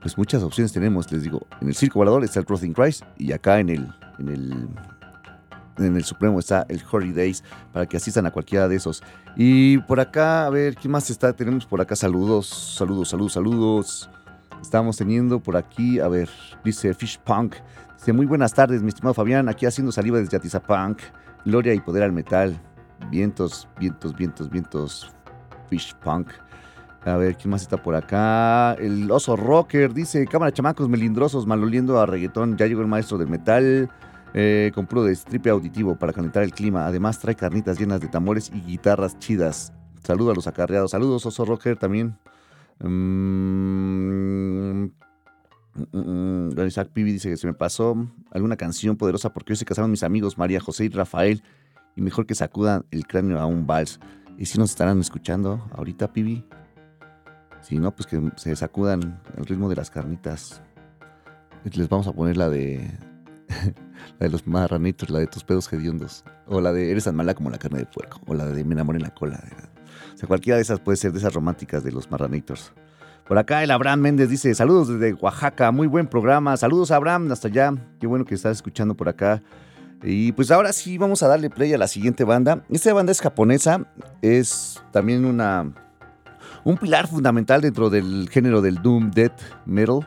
pues 0.00 0.18
muchas 0.18 0.42
opciones 0.42 0.72
tenemos. 0.72 1.10
Les 1.10 1.22
digo, 1.22 1.46
en 1.60 1.68
el 1.68 1.74
Circo 1.74 2.00
Volador 2.00 2.22
está 2.24 2.40
el 2.40 2.46
Crossing 2.46 2.74
Christ 2.74 3.04
y 3.16 3.32
acá 3.32 3.60
en 3.60 3.70
el, 3.70 3.88
en 4.18 4.28
el, 4.28 4.68
en 5.78 5.96
el 5.96 6.04
Supremo 6.04 6.38
está 6.38 6.66
el 6.68 6.82
Curry 6.82 7.12
Days 7.12 7.42
para 7.72 7.86
que 7.86 7.96
asistan 7.96 8.26
a 8.26 8.30
cualquiera 8.30 8.68
de 8.68 8.76
esos. 8.76 9.02
Y 9.36 9.78
por 9.78 10.00
acá, 10.00 10.46
a 10.46 10.50
ver, 10.50 10.76
¿qué 10.76 10.88
más 10.88 11.10
está? 11.10 11.32
Tenemos 11.32 11.66
por 11.66 11.80
acá 11.80 11.96
saludos, 11.96 12.46
saludos, 12.46 13.08
saludos, 13.08 13.32
saludos. 13.32 14.10
Estamos 14.60 14.96
teniendo 14.96 15.40
por 15.40 15.56
aquí, 15.56 15.98
a 15.98 16.08
ver, 16.08 16.28
dice 16.64 16.94
Fish 16.94 17.18
Punk 17.18 17.56
muy 18.10 18.26
buenas 18.26 18.52
tardes, 18.52 18.82
mi 18.82 18.88
estimado 18.88 19.14
Fabián, 19.14 19.48
aquí 19.48 19.64
haciendo 19.64 19.92
saliva 19.92 20.18
desde 20.18 20.36
Atizapunk, 20.36 20.98
gloria 21.44 21.72
y 21.72 21.78
poder 21.78 22.02
al 22.02 22.10
metal, 22.10 22.60
vientos, 23.12 23.68
vientos, 23.78 24.16
vientos, 24.16 24.50
vientos, 24.50 25.12
fish 25.70 25.94
punk. 26.02 26.28
A 27.04 27.16
ver, 27.16 27.36
¿quién 27.36 27.50
más 27.50 27.62
está 27.62 27.76
por 27.80 27.94
acá? 27.94 28.74
El 28.74 29.08
oso 29.10 29.36
rocker 29.36 29.94
dice, 29.94 30.26
cámara 30.26 30.52
chamacos 30.52 30.88
melindrosos, 30.88 31.46
maloliendo 31.46 32.00
a 32.00 32.06
reggaetón, 32.06 32.56
ya 32.56 32.66
llegó 32.66 32.80
el 32.80 32.88
maestro 32.88 33.18
del 33.18 33.28
metal. 33.28 33.88
Eh, 34.34 34.72
con 34.74 34.86
puro 34.86 35.04
de 35.04 35.14
stripe 35.14 35.50
auditivo 35.50 35.96
para 35.96 36.12
calentar 36.12 36.42
el 36.42 36.52
clima. 36.52 36.86
Además 36.86 37.18
trae 37.18 37.34
carnitas 37.34 37.78
llenas 37.78 38.00
de 38.00 38.08
tambores 38.08 38.50
y 38.54 38.60
guitarras 38.60 39.18
chidas. 39.18 39.72
Saludos 40.02 40.32
a 40.32 40.36
los 40.36 40.46
acarreados. 40.46 40.92
Saludos, 40.92 41.26
Oso 41.26 41.44
Rocker 41.44 41.76
también. 41.76 42.16
Mm, 42.80 44.86
mm, 45.92 46.66
Isaac 46.66 46.88
Pibi 46.92 47.12
dice 47.12 47.28
que 47.28 47.36
se 47.36 47.46
me 47.46 47.54
pasó 47.54 47.94
alguna 48.30 48.56
canción 48.56 48.96
poderosa 48.96 49.32
porque 49.32 49.52
hoy 49.52 49.56
se 49.56 49.64
casaron 49.64 49.90
mis 49.90 50.02
amigos 50.02 50.38
María 50.38 50.60
José 50.60 50.86
y 50.86 50.88
Rafael 50.88 51.42
y 51.94 52.02
mejor 52.02 52.26
que 52.26 52.34
sacudan 52.34 52.84
el 52.90 53.06
cráneo 53.06 53.38
a 53.38 53.46
un 53.46 53.66
vals. 53.66 54.00
¿Y 54.38 54.46
si 54.46 54.58
nos 54.58 54.70
estarán 54.70 54.98
escuchando 55.00 55.68
ahorita, 55.72 56.12
Pibi? 56.12 56.44
Si 57.60 57.78
no, 57.78 57.94
pues 57.94 58.06
que 58.06 58.20
se 58.36 58.56
sacudan 58.56 59.20
el 59.36 59.46
ritmo 59.46 59.68
de 59.68 59.76
las 59.76 59.90
carnitas. 59.90 60.62
Les 61.64 61.88
vamos 61.88 62.08
a 62.08 62.12
poner 62.12 62.36
la 62.36 62.48
de 62.48 62.90
la 64.18 64.26
de 64.26 64.30
los 64.30 64.46
marranitos, 64.46 65.10
la 65.10 65.18
de 65.18 65.26
tus 65.26 65.44
pedos 65.44 65.72
hediondos. 65.72 66.24
O 66.46 66.60
la 66.60 66.72
de 66.72 66.90
Eres 66.90 67.04
tan 67.04 67.16
mala 67.16 67.34
como 67.34 67.50
la 67.50 67.58
carne 67.58 67.78
de 67.78 67.86
puerco. 67.86 68.20
O 68.26 68.34
la 68.34 68.46
de 68.46 68.64
Me 68.64 68.74
enamoré 68.74 68.98
en 68.98 69.04
la 69.04 69.14
cola. 69.14 69.42
O 70.14 70.16
sea, 70.16 70.26
cualquiera 70.26 70.56
de 70.56 70.62
esas 70.62 70.80
puede 70.80 70.96
ser 70.96 71.12
de 71.12 71.18
esas 71.18 71.34
románticas 71.34 71.84
de 71.84 71.92
los 71.92 72.10
marranitos. 72.10 72.72
Por 73.26 73.38
acá 73.38 73.62
el 73.62 73.70
Abraham 73.70 74.00
Méndez 74.00 74.28
dice, 74.28 74.54
saludos 74.54 74.88
desde 74.88 75.14
Oaxaca, 75.14 75.70
muy 75.70 75.86
buen 75.86 76.06
programa. 76.06 76.56
Saludos 76.56 76.90
Abraham, 76.90 77.30
hasta 77.30 77.48
allá. 77.48 77.72
Qué 78.00 78.06
bueno 78.06 78.24
que 78.24 78.34
estás 78.34 78.56
escuchando 78.56 78.94
por 78.94 79.08
acá. 79.08 79.42
Y 80.02 80.32
pues 80.32 80.50
ahora 80.50 80.72
sí 80.72 80.98
vamos 80.98 81.22
a 81.22 81.28
darle 81.28 81.48
play 81.48 81.72
a 81.72 81.78
la 81.78 81.86
siguiente 81.86 82.24
banda. 82.24 82.64
Esta 82.68 82.92
banda 82.92 83.12
es 83.12 83.20
japonesa, 83.20 83.86
es 84.20 84.82
también 84.90 85.24
una, 85.24 85.72
un 86.64 86.76
pilar 86.76 87.06
fundamental 87.06 87.60
dentro 87.60 87.88
del 87.88 88.28
género 88.28 88.60
del 88.60 88.82
Doom 88.82 89.12
Death 89.12 89.40
Metal. 89.64 90.06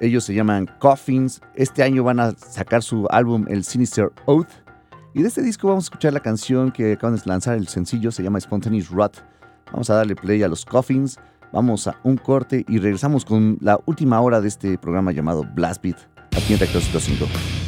Ellos 0.00 0.24
se 0.24 0.34
llaman 0.34 0.68
Coffins. 0.78 1.40
Este 1.54 1.82
año 1.82 2.04
van 2.04 2.20
a 2.20 2.32
sacar 2.32 2.82
su 2.82 3.06
álbum, 3.10 3.46
el 3.48 3.64
Sinister 3.64 4.12
Oath. 4.26 4.50
Y 5.14 5.22
de 5.22 5.28
este 5.28 5.42
disco 5.42 5.68
vamos 5.68 5.84
a 5.84 5.86
escuchar 5.86 6.12
la 6.12 6.20
canción 6.20 6.70
que 6.70 6.92
acaban 6.92 7.16
de 7.16 7.22
lanzar, 7.24 7.56
el 7.56 7.68
sencillo, 7.68 8.10
se 8.12 8.22
llama 8.22 8.40
Spontaneous 8.40 8.90
Rot. 8.90 9.24
Vamos 9.72 9.90
a 9.90 9.94
darle 9.94 10.14
play 10.14 10.42
a 10.42 10.48
los 10.48 10.64
Coffins. 10.64 11.18
Vamos 11.52 11.86
a 11.86 11.98
un 12.04 12.16
corte 12.16 12.64
y 12.68 12.78
regresamos 12.78 13.24
con 13.24 13.58
la 13.60 13.80
última 13.86 14.20
hora 14.20 14.40
de 14.40 14.48
este 14.48 14.78
programa 14.78 15.12
llamado 15.12 15.44
Blast 15.54 15.82
Beat 15.82 15.96
aquí 16.36 16.52
en 16.52 16.60
Rector 16.60 16.82
105. 16.82 17.67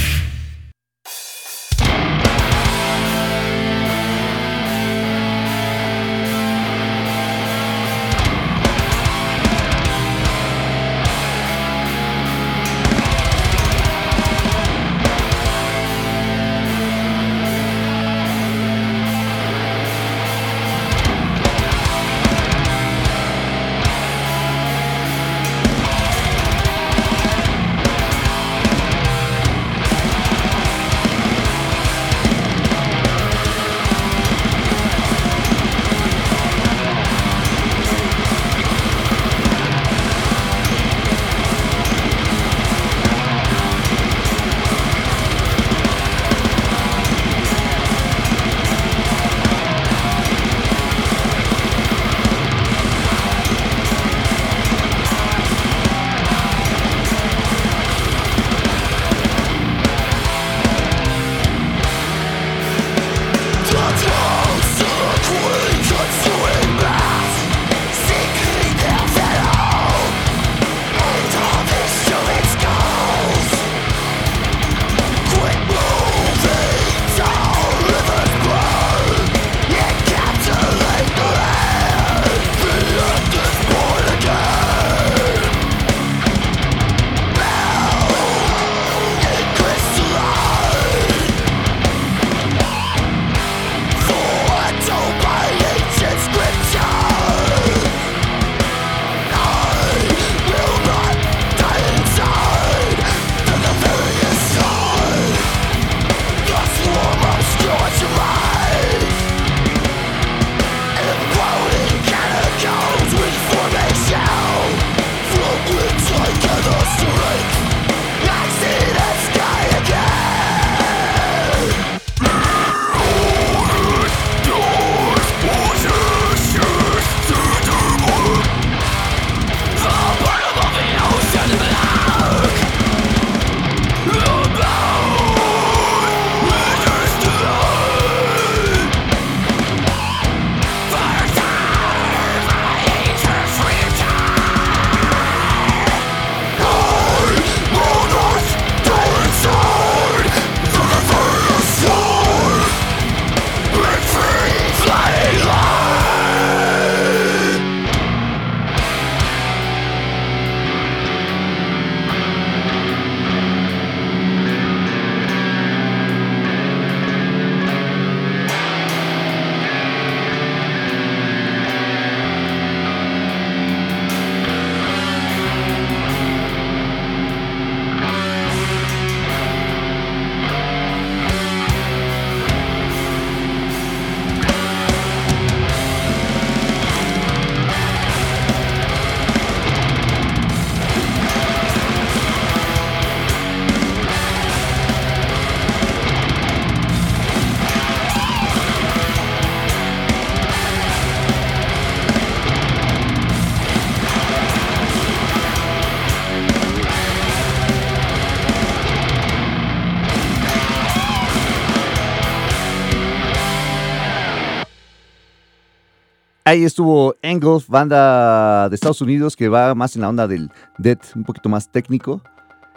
Ahí 216.51 216.65
estuvo 216.65 217.15
Engulf, 217.21 217.69
banda 217.69 218.67
de 218.67 218.75
Estados 218.75 218.99
Unidos 218.99 219.37
que 219.37 219.47
va 219.47 219.73
más 219.73 219.95
en 219.95 220.01
la 220.01 220.09
onda 220.09 220.27
del 220.27 220.51
death, 220.77 221.15
un 221.15 221.23
poquito 221.23 221.47
más 221.47 221.71
técnico. 221.71 222.21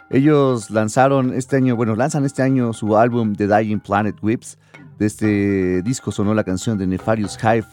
Ellos 0.09 0.69
lanzaron 0.69 1.33
este 1.33 1.57
año, 1.57 1.75
bueno, 1.75 1.93
lanzan 1.93 2.23
este 2.23 2.41
año 2.41 2.71
su 2.71 2.95
álbum 2.95 3.35
The 3.35 3.49
Dying 3.49 3.81
Planet 3.81 4.15
Whips. 4.21 4.57
De 4.97 5.07
este 5.07 5.81
disco 5.81 6.13
sonó 6.13 6.33
la 6.33 6.45
canción 6.45 6.77
de 6.77 6.87
Nefarious 6.87 7.37
Hive, 7.37 7.67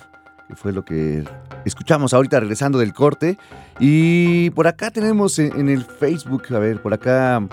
que 0.48 0.56
fue 0.56 0.72
lo 0.72 0.84
que 0.84 1.22
escuchamos 1.64 2.12
ahorita 2.12 2.40
regresando 2.40 2.80
del 2.80 2.92
corte. 2.92 3.38
Y 3.78 4.50
por 4.50 4.66
acá 4.66 4.90
tenemos 4.90 5.38
en, 5.38 5.68
el 5.68 5.84
Facebook, 5.84 6.52
a 6.52 6.58
ver, 6.58 6.82
por 6.82 6.92
acá 6.94 7.46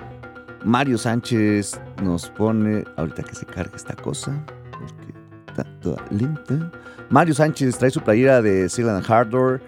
Mario 0.66 0.98
Sánchez 0.98 1.80
nos 2.02 2.32
pone, 2.32 2.84
ahorita 2.98 3.22
que 3.22 3.36
se 3.36 3.46
cargue 3.46 3.76
esta 3.76 3.94
cosa, 3.94 4.44
porque 4.72 5.14
está 5.50 5.64
toda 5.82 6.04
lenta. 6.10 6.72
Mario 7.10 7.34
Sánchez 7.34 7.78
trae 7.78 7.90
su 7.90 8.02
playera 8.02 8.42
de 8.42 8.70
Sealand 8.70 9.04
Hardware. 9.04 9.62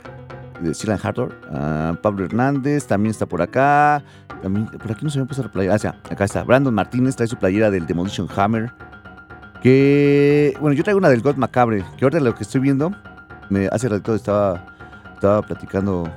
De 0.62 0.74
Sealand 0.74 1.02
Hardware. 1.02 1.34
Ah, 1.52 1.96
Pablo 2.02 2.26
Hernández 2.26 2.86
también 2.86 3.12
está 3.12 3.26
por 3.26 3.42
acá. 3.42 4.04
También, 4.44 4.68
por 4.68 4.92
aquí 4.92 5.04
no 5.04 5.10
se 5.10 5.20
me 5.20 5.26
puesto 5.26 5.44
la 5.44 5.52
playera. 5.52 5.78
Ah, 5.84 5.96
acá 6.12 6.26
está. 6.26 6.44
Brandon 6.44 6.74
Martínez 6.74 7.16
trae 7.16 7.28
su 7.28 7.38
playera 7.38 7.72
del 7.72 7.88
Demolition 7.88 8.28
Hammer. 8.36 8.72
Que. 9.64 10.56
Bueno, 10.62 10.76
yo 10.76 10.84
traigo 10.84 11.00
una 11.00 11.10
del 11.10 11.22
God 11.22 11.36
Macabre. 11.36 11.84
Que 11.98 12.06
ahora 12.06 12.20
lo 12.20 12.36
que 12.36 12.44
estoy 12.44 12.62
viendo. 12.62 12.92
Hace 13.72 13.90
rato 13.90 14.16
estaba, 14.16 14.66
estaba 15.14 15.42
platicando. 15.42 16.10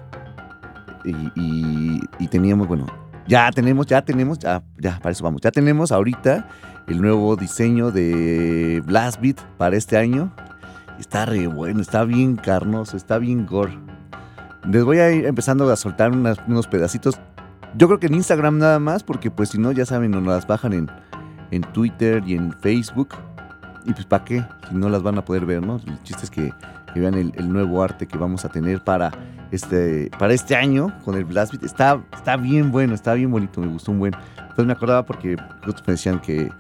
Y, 1.05 2.01
y, 2.19 2.29
teníamos, 2.29 2.67
bueno, 2.67 2.87
ya 3.27 3.51
tenemos, 3.51 3.87
ya 3.87 4.03
tenemos, 4.03 4.39
ya, 4.39 4.63
ya, 4.79 4.99
para 5.01 5.11
eso 5.11 5.23
vamos. 5.23 5.43
Ya 5.43 5.51
tenemos 5.51 5.93
ahorita 5.93 6.49
el 6.87 7.03
nuevo 7.03 7.37
diseño 7.37 7.91
de 7.91 8.83
Blast 8.87 9.21
Beat 9.21 9.41
para 9.59 9.77
este 9.77 9.99
año. 9.99 10.33
Está 10.99 11.27
re 11.27 11.47
bueno, 11.47 11.81
está 11.81 12.05
bien 12.05 12.37
carnoso, 12.37 12.97
está 12.97 13.19
bien 13.19 13.47
gore. 13.47 13.79
Les 14.71 14.83
voy 14.83 14.99
a 14.99 15.11
ir 15.11 15.27
empezando 15.27 15.71
a 15.71 15.77
soltar 15.77 16.13
unos 16.13 16.67
pedacitos. 16.69 17.19
Yo 17.77 17.87
creo 17.89 17.99
que 17.99 18.07
en 18.07 18.15
Instagram 18.15 18.59
nada 18.59 18.79
más, 18.79 19.03
porque 19.03 19.31
pues 19.31 19.51
si 19.51 19.59
no, 19.59 19.73
ya 19.73 19.85
saben, 19.85 20.13
nos 20.13 20.23
las 20.23 20.47
bajan 20.47 20.73
en, 20.73 20.91
en 21.51 21.63
Twitter 21.63 22.23
y 22.27 22.35
en 22.35 22.53
Facebook. 22.53 23.11
Y 23.85 23.93
pues 23.93 24.07
para 24.07 24.25
qué, 24.25 24.45
si 24.69 24.75
no 24.75 24.89
las 24.89 25.03
van 25.03 25.19
a 25.19 25.25
poder 25.25 25.45
ver, 25.45 25.67
¿no? 25.67 25.77
El 25.77 26.03
chiste 26.03 26.25
es 26.25 26.31
que 26.31 26.53
vean 26.95 27.15
el, 27.15 27.53
nuevo 27.53 27.83
arte 27.83 28.07
que 28.07 28.17
vamos 28.17 28.45
a 28.45 28.49
tener 28.49 28.83
para 28.83 29.11
este, 29.51 30.11
para 30.19 30.33
este 30.33 30.57
año 30.57 30.93
con 31.05 31.17
el 31.17 31.25
Blast 31.25 31.53
Beat. 31.53 31.65
Está, 31.65 32.01
está 32.13 32.37
bien 32.37 32.73
bueno, 32.73 32.95
está 32.95 33.15
bien 33.15 33.31
bonito, 33.31 33.61
me 33.61 33.67
gustó 33.67 33.93
un 33.93 33.99
buen. 33.99 34.15
Entonces 34.39 34.67
me 34.67 34.73
acordaba 34.73 35.05
porque 35.05 35.37
me 35.67 35.93
decían 35.93 36.21
que 36.21 36.51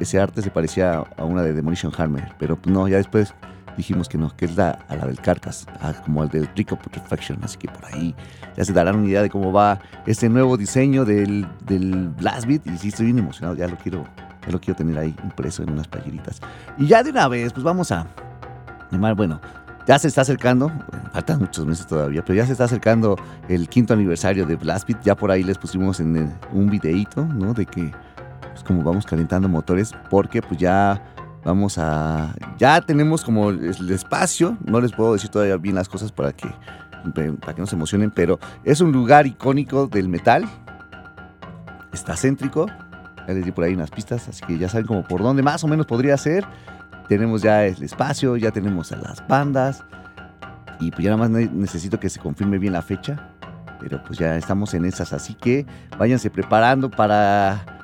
ese 0.00 0.20
arte 0.20 0.42
se 0.42 0.50
parecía 0.50 1.04
a 1.16 1.24
una 1.24 1.42
de 1.42 1.52
Demolition 1.52 1.92
Hammer, 1.96 2.32
pero 2.38 2.58
no, 2.66 2.88
ya 2.88 2.98
después 2.98 3.34
dijimos 3.76 4.08
que 4.08 4.18
no, 4.18 4.34
que 4.36 4.44
es 4.44 4.56
la, 4.56 4.70
a 4.88 4.96
la 4.96 5.06
del 5.06 5.20
Carcass, 5.20 5.66
como 6.04 6.22
el 6.22 6.28
del 6.28 6.48
Rico 6.54 6.76
Putrefaction, 6.76 7.38
así 7.42 7.58
que 7.58 7.68
por 7.68 7.84
ahí 7.86 8.14
ya 8.56 8.64
se 8.64 8.72
darán 8.72 8.96
una 8.96 9.08
idea 9.08 9.22
de 9.22 9.30
cómo 9.30 9.52
va 9.52 9.80
este 10.06 10.28
nuevo 10.28 10.56
diseño 10.56 11.04
del, 11.04 11.46
del 11.66 12.08
Blast 12.08 12.46
Beat 12.46 12.66
y 12.66 12.78
sí 12.78 12.88
estoy 12.88 13.06
bien 13.06 13.18
emocionado, 13.18 13.56
ya 13.56 13.66
lo 13.66 13.76
quiero, 13.76 14.04
ya 14.46 14.52
lo 14.52 14.60
quiero 14.60 14.76
tener 14.76 14.98
ahí 14.98 15.14
impreso 15.24 15.62
en 15.62 15.70
unas 15.70 15.88
playeritas. 15.88 16.40
Y 16.78 16.86
ya 16.86 17.02
de 17.02 17.10
una 17.10 17.28
vez, 17.28 17.52
pues 17.52 17.64
vamos 17.64 17.90
a 17.90 18.06
llamar, 18.90 19.14
bueno, 19.14 19.40
ya 19.86 19.98
se 19.98 20.08
está 20.08 20.22
acercando, 20.22 20.72
faltan 21.12 21.40
muchos 21.40 21.66
meses 21.66 21.86
todavía, 21.86 22.24
pero 22.24 22.36
ya 22.36 22.46
se 22.46 22.52
está 22.52 22.64
acercando 22.64 23.16
el 23.48 23.68
quinto 23.68 23.92
aniversario 23.92 24.46
de 24.46 24.56
Blast 24.56 24.88
ya 25.02 25.14
por 25.14 25.30
ahí 25.30 25.42
les 25.42 25.58
pusimos 25.58 26.00
en 26.00 26.32
un 26.52 26.70
videíto, 26.70 27.24
¿no? 27.26 27.52
De 27.52 27.66
que 27.66 27.92
pues 28.54 28.64
como 28.64 28.82
vamos 28.82 29.04
calentando 29.06 29.48
motores, 29.48 29.92
porque 30.10 30.40
pues 30.40 30.58
ya 30.58 31.02
Vamos 31.44 31.76
a. 31.76 32.34
Ya 32.58 32.80
tenemos 32.80 33.22
como 33.22 33.50
el 33.50 33.90
espacio. 33.90 34.56
No 34.64 34.80
les 34.80 34.92
puedo 34.92 35.12
decir 35.12 35.30
todavía 35.30 35.56
bien 35.58 35.74
las 35.74 35.88
cosas 35.88 36.10
para 36.10 36.32
que, 36.32 36.48
para 37.40 37.54
que 37.54 37.60
no 37.60 37.66
se 37.66 37.76
emocionen, 37.76 38.10
pero 38.10 38.38
es 38.64 38.80
un 38.80 38.92
lugar 38.92 39.26
icónico 39.26 39.86
del 39.86 40.08
metal. 40.08 40.48
Está 41.92 42.16
céntrico. 42.16 42.66
Ya 43.28 43.34
les 43.34 43.44
di 43.44 43.52
por 43.52 43.64
ahí 43.64 43.74
unas 43.74 43.90
pistas, 43.90 44.28
así 44.28 44.44
que 44.46 44.58
ya 44.58 44.68
saben 44.68 44.86
como 44.86 45.04
por 45.04 45.22
dónde 45.22 45.42
más 45.42 45.62
o 45.64 45.68
menos 45.68 45.86
podría 45.86 46.16
ser. 46.16 46.46
Tenemos 47.08 47.42
ya 47.42 47.64
el 47.66 47.82
espacio, 47.82 48.36
ya 48.36 48.50
tenemos 48.50 48.92
a 48.92 48.96
las 48.96 49.26
bandas. 49.28 49.84
Y 50.80 50.90
pues 50.90 51.04
ya 51.04 51.14
nada 51.14 51.28
más 51.28 51.30
necesito 51.30 52.00
que 52.00 52.08
se 52.08 52.20
confirme 52.20 52.58
bien 52.58 52.72
la 52.72 52.82
fecha. 52.82 53.30
Pero 53.80 54.02
pues 54.02 54.18
ya 54.18 54.36
estamos 54.36 54.72
en 54.72 54.86
esas, 54.86 55.12
así 55.12 55.34
que 55.34 55.66
váyanse 55.98 56.30
preparando 56.30 56.90
para 56.90 57.83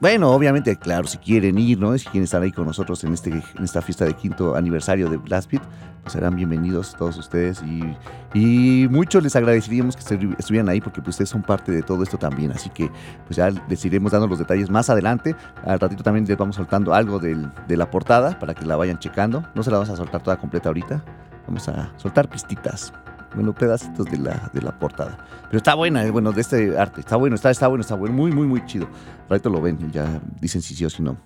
bueno, 0.00 0.30
obviamente, 0.30 0.76
claro, 0.76 1.06
si 1.06 1.18
quieren 1.18 1.58
ir, 1.58 1.78
¿no? 1.78 1.96
Si 1.98 2.04
quieren 2.04 2.24
estar 2.24 2.40
ahí 2.40 2.52
con 2.52 2.66
nosotros 2.66 3.02
en, 3.04 3.14
este, 3.14 3.30
en 3.30 3.64
esta 3.64 3.82
fiesta 3.82 4.04
de 4.04 4.14
quinto 4.14 4.54
aniversario 4.54 5.10
de 5.10 5.16
Blast 5.16 5.50
Beat, 5.50 5.62
pues 6.02 6.12
serán 6.12 6.36
bienvenidos 6.36 6.94
todos 6.96 7.18
ustedes 7.18 7.62
y, 7.62 7.96
y 8.32 8.88
muchos 8.88 9.22
les 9.22 9.34
agradeceríamos 9.34 9.96
que 9.96 10.34
estuvieran 10.38 10.68
ahí 10.68 10.80
porque 10.80 11.00
pues, 11.00 11.14
ustedes 11.14 11.30
son 11.30 11.42
parte 11.42 11.72
de 11.72 11.82
todo 11.82 12.02
esto 12.02 12.16
también. 12.16 12.52
Así 12.52 12.70
que 12.70 12.90
pues 13.26 13.36
ya 13.36 13.50
les 13.50 13.84
iremos 13.84 14.12
dando 14.12 14.28
los 14.28 14.38
detalles 14.38 14.70
más 14.70 14.88
adelante. 14.88 15.34
Al 15.64 15.80
ratito 15.80 16.02
también 16.02 16.26
les 16.26 16.36
vamos 16.36 16.56
soltando 16.56 16.94
algo 16.94 17.18
del, 17.18 17.50
de 17.66 17.76
la 17.76 17.90
portada 17.90 18.38
para 18.38 18.54
que 18.54 18.64
la 18.64 18.76
vayan 18.76 18.98
checando. 18.98 19.44
No 19.54 19.62
se 19.62 19.70
la 19.70 19.78
vamos 19.78 19.90
a 19.90 19.96
soltar 19.96 20.22
toda 20.22 20.36
completa 20.36 20.68
ahorita. 20.68 21.02
Vamos 21.46 21.68
a 21.68 21.92
soltar 21.96 22.28
pistitas 22.28 22.92
bueno, 23.34 23.54
pedacitos 23.54 24.06
de 24.06 24.18
la, 24.18 24.50
de 24.52 24.62
la 24.62 24.78
portada. 24.78 25.18
Pero 25.46 25.58
está 25.58 25.74
buena, 25.74 26.04
eh, 26.04 26.10
bueno, 26.10 26.32
de 26.32 26.40
este 26.40 26.78
arte. 26.78 27.00
Está 27.00 27.16
bueno, 27.16 27.36
está, 27.36 27.50
está 27.50 27.68
bueno, 27.68 27.82
está 27.82 27.94
bueno. 27.94 28.14
Muy, 28.14 28.32
muy, 28.32 28.46
muy 28.46 28.64
chido. 28.66 28.88
Ahorita 29.28 29.48
lo 29.48 29.60
ven 29.60 29.90
ya 29.92 30.20
dicen 30.40 30.62
si 30.62 30.74
sí 30.74 30.84
o 30.84 30.90
si 30.90 31.02
no. 31.02 31.16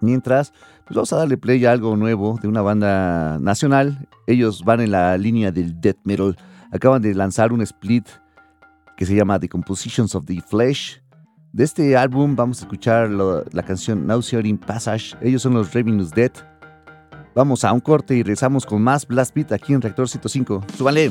Mientras, 0.00 0.52
pues 0.84 0.94
vamos 0.94 1.12
a 1.12 1.16
darle 1.16 1.36
play 1.36 1.64
a 1.64 1.72
algo 1.72 1.96
nuevo 1.96 2.38
de 2.40 2.48
una 2.48 2.62
banda 2.62 3.38
nacional. 3.40 4.08
Ellos 4.26 4.62
van 4.64 4.80
en 4.80 4.90
la 4.90 5.16
línea 5.16 5.50
del 5.50 5.80
death 5.80 5.98
metal. 6.04 6.36
Acaban 6.70 7.00
de 7.00 7.14
lanzar 7.14 7.52
un 7.52 7.62
split 7.62 8.06
que 8.96 9.06
se 9.06 9.14
llama 9.14 9.38
The 9.38 9.48
Compositions 9.48 10.14
of 10.14 10.26
the 10.26 10.40
Flesh. 10.40 11.00
De 11.52 11.64
este 11.64 11.96
álbum 11.96 12.34
vamos 12.34 12.60
a 12.60 12.64
escuchar 12.64 13.08
la 13.10 13.62
canción 13.62 14.06
Nauseating 14.06 14.58
Passage. 14.58 15.16
Ellos 15.20 15.42
son 15.42 15.54
los 15.54 15.72
Revenues 15.72 16.10
Dead. 16.10 16.32
Vamos 17.34 17.64
a 17.64 17.72
un 17.72 17.80
corte 17.80 18.14
y 18.14 18.22
regresamos 18.22 18.64
con 18.64 18.80
más 18.80 19.06
Blast 19.06 19.34
Beat 19.34 19.52
aquí 19.52 19.72
en 19.72 19.82
Reactor 19.82 20.08
105. 20.08 20.64
¡Súbale! 20.78 21.10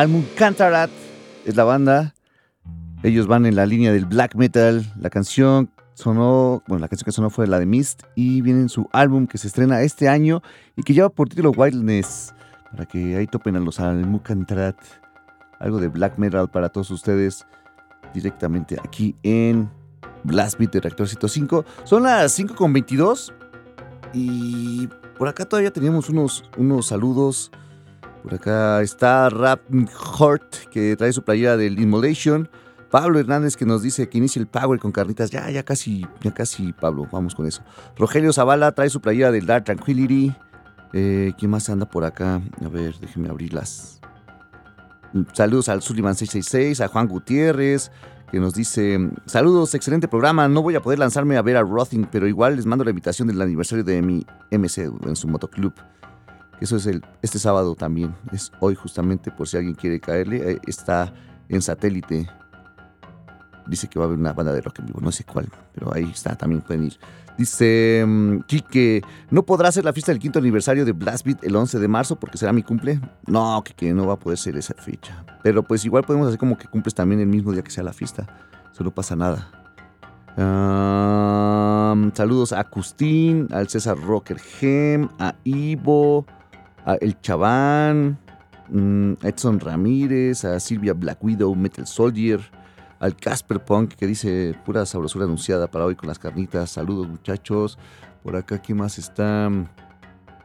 Almun 0.00 0.26
Cantarat 0.34 0.88
es 1.44 1.56
la 1.56 1.64
banda. 1.64 2.14
Ellos 3.02 3.26
van 3.26 3.44
en 3.44 3.54
la 3.54 3.66
línea 3.66 3.92
del 3.92 4.06
black 4.06 4.34
metal. 4.34 4.90
La 4.98 5.10
canción 5.10 5.70
sonó, 5.92 6.62
bueno, 6.66 6.80
la 6.80 6.88
canción 6.88 7.04
que 7.04 7.12
sonó 7.12 7.28
fue 7.28 7.46
la 7.46 7.58
de 7.58 7.66
Mist 7.66 8.04
y 8.14 8.40
viene 8.40 8.60
en 8.60 8.70
su 8.70 8.88
álbum 8.94 9.26
que 9.26 9.36
se 9.36 9.48
estrena 9.48 9.82
este 9.82 10.08
año 10.08 10.42
y 10.74 10.84
que 10.84 10.94
lleva 10.94 11.10
por 11.10 11.28
título 11.28 11.50
Wildness. 11.50 12.32
Para 12.70 12.86
que 12.86 13.14
ahí 13.14 13.26
topen 13.26 13.56
a 13.56 13.60
los 13.60 13.78
Almun 13.78 14.20
Cantarat. 14.20 14.78
Algo 15.58 15.78
de 15.78 15.88
black 15.88 16.16
metal 16.16 16.48
para 16.48 16.70
todos 16.70 16.90
ustedes 16.90 17.44
directamente 18.14 18.78
aquí 18.82 19.14
en 19.22 19.68
Blast 20.24 20.58
Beat 20.58 20.72
de 20.72 20.80
Reactor 20.80 21.08
105. 21.08 21.66
Son 21.84 22.04
las 22.04 22.40
5.22 22.40 23.34
y 24.14 24.88
por 25.18 25.28
acá 25.28 25.44
todavía 25.44 25.74
teníamos 25.74 26.08
unos, 26.08 26.48
unos 26.56 26.86
saludos. 26.86 27.52
Por 28.22 28.34
acá 28.34 28.82
está 28.82 29.28
Rap 29.30 29.60
Hort, 30.18 30.68
que 30.70 30.94
trae 30.96 31.12
su 31.12 31.22
playera 31.22 31.56
del 31.56 31.80
Immolation. 31.80 32.48
Pablo 32.90 33.20
Hernández 33.20 33.56
que 33.56 33.64
nos 33.64 33.82
dice 33.82 34.08
que 34.08 34.18
inicie 34.18 34.40
el 34.40 34.48
Power 34.48 34.80
con 34.80 34.92
carnitas. 34.92 35.30
Ya, 35.30 35.48
ya 35.50 35.62
casi, 35.62 36.06
ya 36.20 36.32
casi, 36.32 36.72
Pablo, 36.72 37.06
vamos 37.10 37.34
con 37.34 37.46
eso. 37.46 37.62
Rogelio 37.96 38.32
Zavala 38.32 38.72
trae 38.72 38.90
su 38.90 39.00
playera 39.00 39.30
del 39.30 39.46
Dark 39.46 39.64
Tranquility. 39.64 40.34
Eh, 40.92 41.32
¿Quién 41.38 41.50
más 41.52 41.70
anda 41.70 41.86
por 41.88 42.04
acá? 42.04 42.42
A 42.64 42.68
ver, 42.68 42.98
déjenme 42.98 43.28
abrirlas. 43.28 44.00
Saludos 45.32 45.68
al 45.68 45.82
Sullivan 45.82 46.14
666, 46.14 46.80
a 46.80 46.88
Juan 46.88 47.08
Gutiérrez, 47.08 47.90
que 48.30 48.38
nos 48.38 48.54
dice, 48.54 49.10
saludos, 49.26 49.74
excelente 49.74 50.06
programa, 50.06 50.46
no 50.46 50.62
voy 50.62 50.76
a 50.76 50.82
poder 50.82 51.00
lanzarme 51.00 51.36
a 51.36 51.42
ver 51.42 51.56
a 51.56 51.62
Rothing, 51.62 52.06
pero 52.10 52.28
igual 52.28 52.56
les 52.56 52.66
mando 52.66 52.84
la 52.84 52.90
invitación 52.90 53.26
del 53.26 53.40
aniversario 53.40 53.82
de 53.82 54.02
mi 54.02 54.24
MC 54.52 54.90
en 55.06 55.16
su 55.16 55.26
motoclub. 55.26 55.74
Eso 56.60 56.76
es 56.76 56.86
el, 56.86 57.02
este 57.22 57.38
sábado 57.38 57.74
también, 57.74 58.14
es 58.32 58.52
hoy 58.60 58.74
justamente, 58.74 59.30
por 59.30 59.48
si 59.48 59.56
alguien 59.56 59.74
quiere 59.74 59.98
caerle, 59.98 60.52
eh, 60.52 60.60
está 60.66 61.12
en 61.48 61.62
satélite. 61.62 62.28
Dice 63.66 63.88
que 63.88 63.98
va 63.98 64.04
a 64.04 64.08
haber 64.08 64.18
una 64.18 64.32
banda 64.32 64.52
de 64.52 64.60
rock 64.60 64.80
en 64.80 64.86
vivo, 64.86 65.00
no 65.00 65.12
sé 65.12 65.24
cuál, 65.24 65.48
pero 65.74 65.94
ahí 65.94 66.10
está, 66.10 66.36
también 66.36 66.60
pueden 66.60 66.84
ir. 66.84 66.98
Dice 67.40 68.04
mm, 68.06 68.40
Kike, 68.40 69.00
¿no 69.30 69.44
podrá 69.44 69.72
ser 69.72 69.86
la 69.86 69.94
fiesta 69.94 70.12
del 70.12 70.18
quinto 70.18 70.38
aniversario 70.38 70.84
de 70.84 70.92
Blast 70.92 71.24
Beat 71.24 71.42
el 71.42 71.56
11 71.56 71.78
de 71.78 71.88
marzo 71.88 72.16
porque 72.16 72.36
será 72.36 72.52
mi 72.52 72.62
cumple? 72.62 73.00
No, 73.26 73.62
Kike, 73.64 73.94
no 73.94 74.06
va 74.06 74.12
a 74.12 74.18
poder 74.18 74.36
ser 74.36 74.58
esa 74.58 74.74
fecha. 74.74 75.24
Pero 75.42 75.62
pues 75.62 75.82
igual 75.86 76.04
podemos 76.04 76.28
hacer 76.28 76.38
como 76.38 76.58
que 76.58 76.68
cumples 76.68 76.94
también 76.94 77.18
el 77.18 77.26
mismo 77.26 77.52
día 77.52 77.62
que 77.62 77.70
sea 77.70 77.82
la 77.82 77.94
fiesta. 77.94 78.26
Eso 78.70 78.84
no 78.84 78.90
pasa 78.90 79.16
nada. 79.16 79.50
saludos 82.14 82.52
a 82.52 82.62
Custín, 82.64 83.48
al 83.52 83.68
César 83.70 83.98
Rocker 83.98 84.38
Gem, 84.38 85.08
a 85.18 85.34
Ivo, 85.44 86.26
El 87.00 87.20
Chaván, 87.20 88.18
mm, 88.68 89.12
Edson 89.22 89.60
Ramírez, 89.60 90.44
a 90.44 90.58
Silvia 90.60 90.94
Black 90.94 91.22
Widow, 91.22 91.54
Metal 91.54 91.86
Soldier, 91.86 92.40
al 92.98 93.16
Casper 93.16 93.64
Punk 93.64 93.94
que 93.94 94.06
dice 94.06 94.54
pura 94.64 94.86
sabrosura 94.86 95.24
anunciada 95.24 95.66
para 95.66 95.84
hoy 95.86 95.96
con 95.96 96.08
las 96.08 96.18
carnitas. 96.18 96.70
Saludos 96.70 97.08
muchachos. 97.08 97.78
Por 98.22 98.36
acá, 98.36 98.60
¿qué 98.60 98.74
más 98.74 98.98
está? 98.98 99.50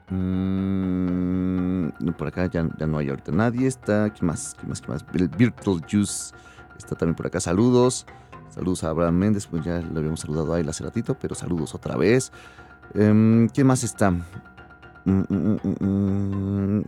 Mm, 0.10 1.90
por 2.18 2.28
acá 2.28 2.50
ya, 2.50 2.70
ya, 2.78 2.88
no 2.88 2.98
hay 2.98 3.10
ahorita 3.10 3.32
nadie. 3.32 3.68
Está, 3.68 4.10
¿qué 4.14 4.26
más? 4.26 4.56
¿Qué 4.60 4.68
más? 4.68 4.82
¿Qué 4.82 4.88
más? 4.88 5.06
El 5.14 5.28
Virtual 5.30 5.82
Juice 5.90 6.34
está 6.78 6.96
también 6.96 7.16
por 7.16 7.28
acá. 7.28 7.40
Saludos. 7.40 8.06
Saludos 8.50 8.84
a 8.86 8.90
Abraham 8.90 9.16
Méndez, 9.16 9.48
pues 9.48 9.66
ya 9.66 9.82
lo 9.82 9.98
habíamos 9.98 10.22
saludado 10.22 10.54
ahí 10.54 10.66
hace 10.66 10.84
ratito, 10.84 11.18
pero 11.20 11.36
saludos 11.36 11.76
otra 11.76 11.98
vez. 11.98 12.32
Eh, 12.94 13.48
¿Qué 13.54 13.64
más 13.66 13.84
está? 13.84 14.14
Mm, 15.06 15.24
mm, 15.80 16.84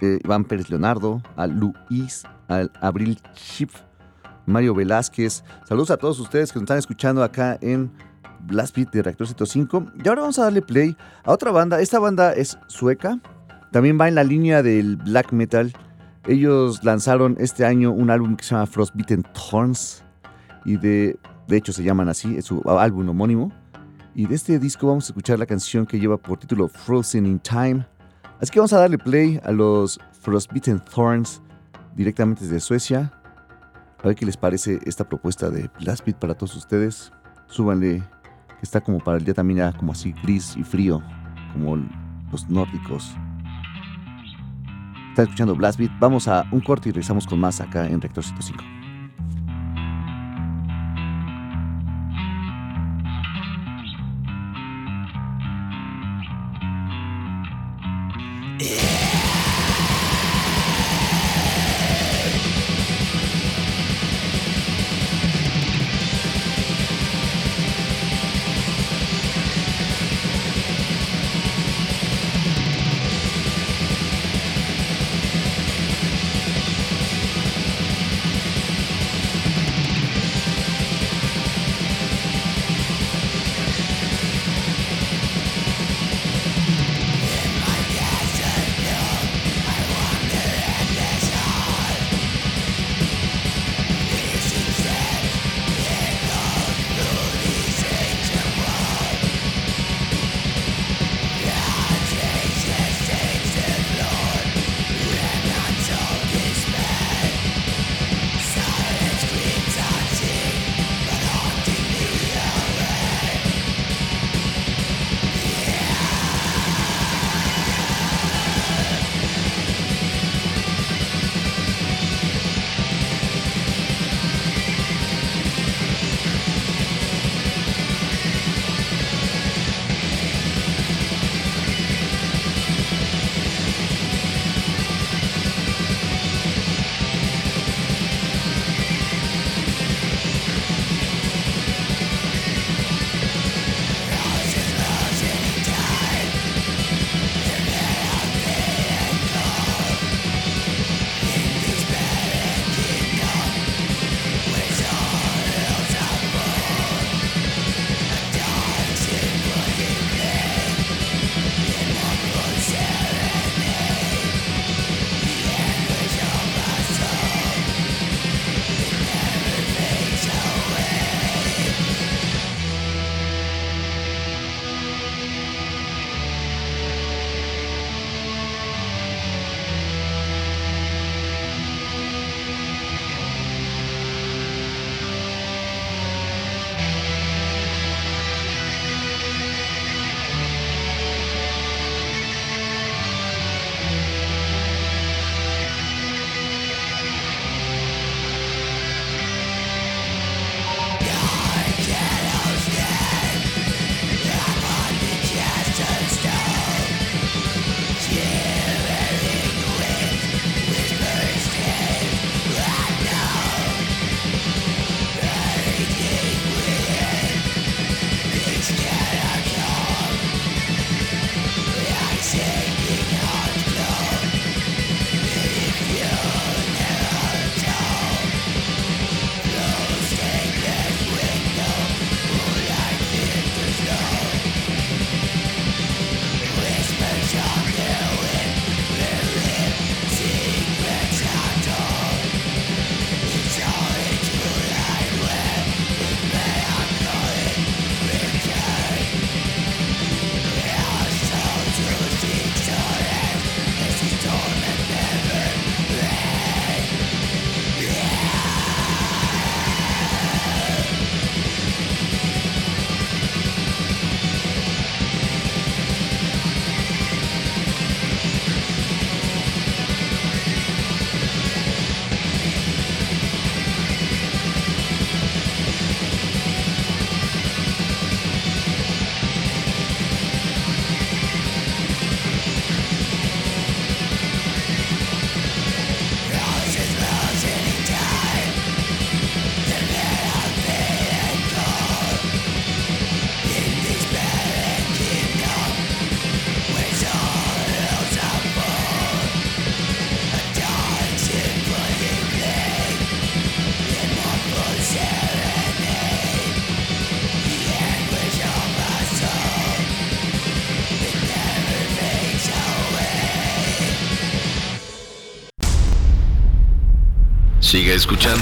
eh, 0.00 0.18
Iván 0.24 0.44
Pérez 0.44 0.68
Leonardo, 0.68 1.22
a 1.36 1.46
Luis, 1.46 2.24
al 2.48 2.70
Abril 2.80 3.18
Schiff, 3.34 3.74
Mario 4.46 4.74
Velázquez. 4.74 5.42
Saludos 5.66 5.90
a 5.90 5.96
todos 5.96 6.20
ustedes 6.20 6.52
que 6.52 6.58
nos 6.58 6.64
están 6.64 6.78
escuchando 6.78 7.22
acá 7.22 7.58
en 7.60 7.90
Blast 8.40 8.76
Beat 8.76 8.90
de 8.90 9.02
Reactor 9.02 9.26
105. 9.26 9.86
Y 10.04 10.08
ahora 10.08 10.22
vamos 10.22 10.38
a 10.38 10.44
darle 10.44 10.60
play 10.60 10.96
a 11.24 11.32
otra 11.32 11.50
banda. 11.50 11.80
Esta 11.80 11.98
banda 11.98 12.32
es 12.32 12.58
sueca. 12.66 13.20
También 13.70 13.98
va 13.98 14.08
en 14.08 14.16
la 14.16 14.24
línea 14.24 14.62
del 14.62 14.96
black 14.96 15.32
metal. 15.32 15.72
Ellos 16.26 16.84
lanzaron 16.84 17.36
este 17.38 17.64
año 17.64 17.90
un 17.90 18.10
álbum 18.10 18.36
que 18.36 18.44
se 18.44 18.54
llama 18.54 18.66
Frostbitten 18.66 19.24
Thorns. 19.32 20.04
Y 20.64 20.76
de, 20.76 21.18
de 21.48 21.56
hecho 21.56 21.72
se 21.72 21.82
llaman 21.82 22.08
así, 22.08 22.36
es 22.36 22.44
su 22.44 22.62
álbum 22.66 23.08
homónimo. 23.08 23.52
Y 24.14 24.26
de 24.26 24.34
este 24.34 24.58
disco 24.58 24.88
vamos 24.88 25.04
a 25.04 25.08
escuchar 25.08 25.38
la 25.38 25.46
canción 25.46 25.86
que 25.86 25.98
lleva 25.98 26.18
por 26.18 26.38
título 26.38 26.68
Frozen 26.68 27.24
in 27.24 27.38
Time. 27.38 27.86
Así 28.40 28.50
que 28.52 28.58
vamos 28.58 28.74
a 28.74 28.78
darle 28.78 28.98
play 28.98 29.40
a 29.42 29.52
los 29.52 29.98
Frostbitten 30.20 30.80
Thorns 30.80 31.40
directamente 31.96 32.44
desde 32.44 32.60
Suecia. 32.60 33.10
A 34.02 34.08
ver 34.08 34.14
qué 34.14 34.26
les 34.26 34.36
parece 34.36 34.80
esta 34.84 35.08
propuesta 35.08 35.48
de 35.48 35.70
Blast 35.80 36.04
Beat 36.04 36.18
para 36.18 36.34
todos 36.34 36.54
ustedes. 36.56 37.10
Súbanle, 37.46 38.00
que 38.00 38.62
está 38.62 38.82
como 38.82 38.98
para 38.98 39.16
el 39.16 39.24
día 39.24 39.32
también 39.32 39.72
como 39.78 39.92
así 39.92 40.12
gris 40.22 40.56
y 40.58 40.62
frío, 40.62 41.02
como 41.54 41.76
los 42.30 42.50
nórdicos. 42.50 43.14
Están 45.10 45.24
escuchando 45.24 45.54
Blast 45.54 45.78
Beat. 45.78 45.92
Vamos 46.00 46.28
a 46.28 46.44
un 46.52 46.60
corte 46.60 46.90
y 46.90 46.92
regresamos 46.92 47.26
con 47.26 47.40
más 47.40 47.62
acá 47.62 47.86
en 47.86 48.00
Rector 48.00 48.24
105. 48.24 48.81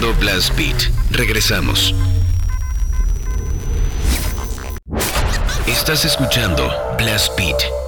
Escuchando 0.01 0.18
Blast 0.18 0.56
Beat. 0.56 0.90
Regresamos. 1.10 1.94
Estás 5.66 6.05
escuchando 6.06 6.72
Blast 6.97 7.36
Beat. 7.36 7.80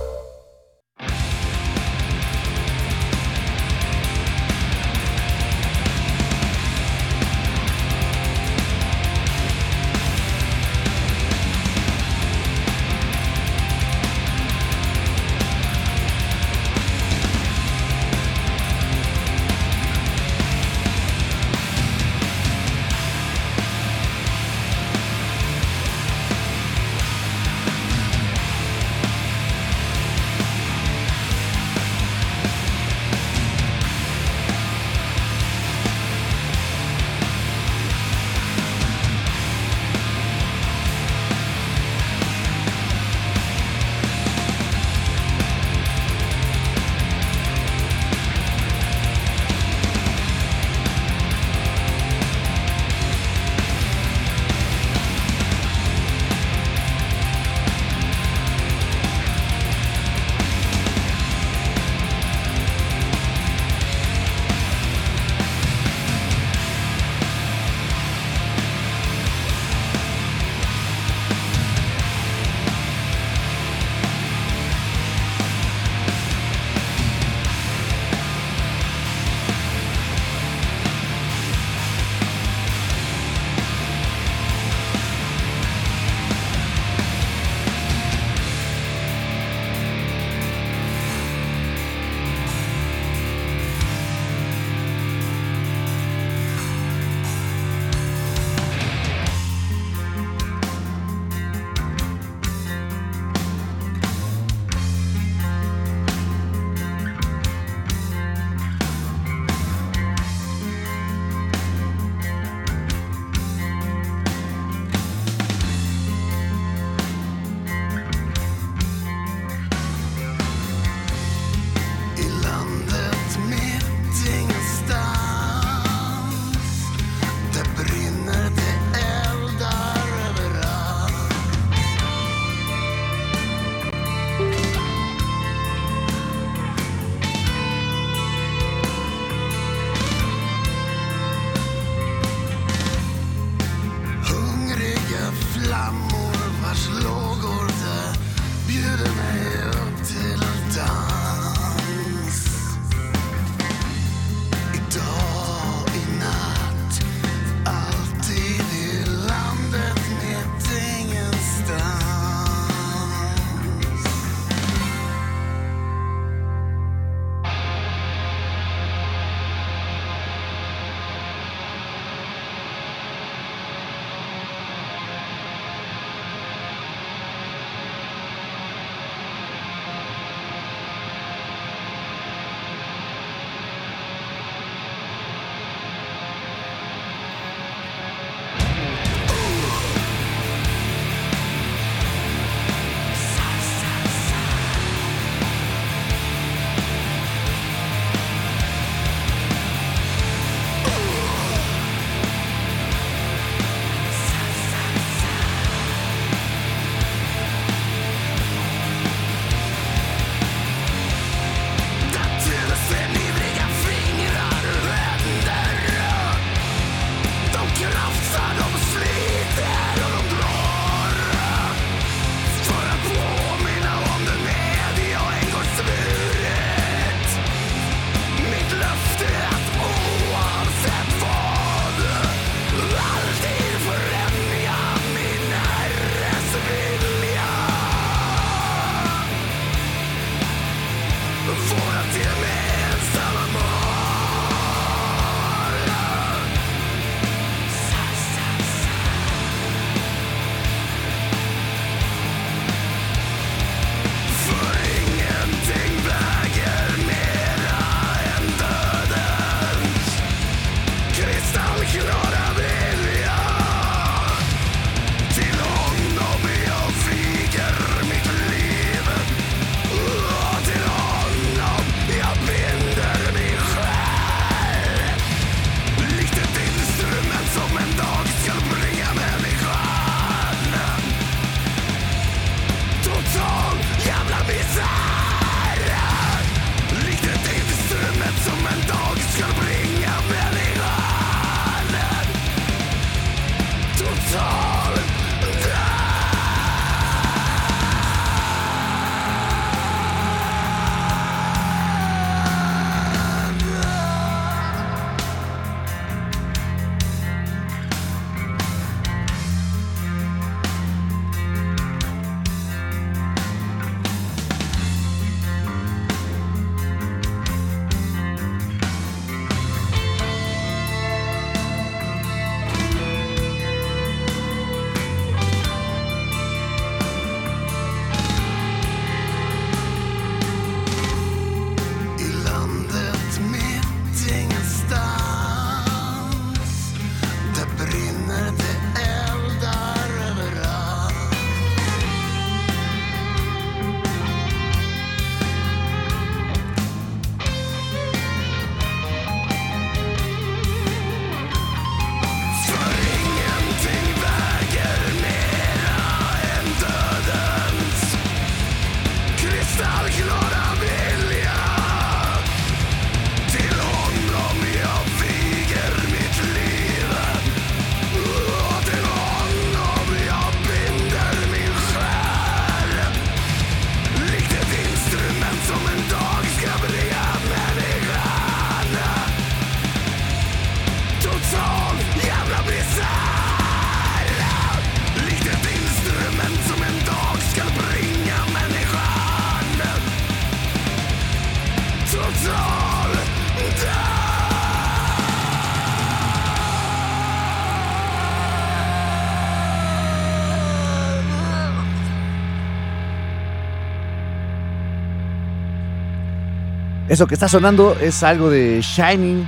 Eso 407.12 407.26
que 407.26 407.34
está 407.34 407.46
sonando 407.46 407.94
es 408.00 408.22
algo 408.22 408.48
de 408.48 408.80
Shining. 408.80 409.46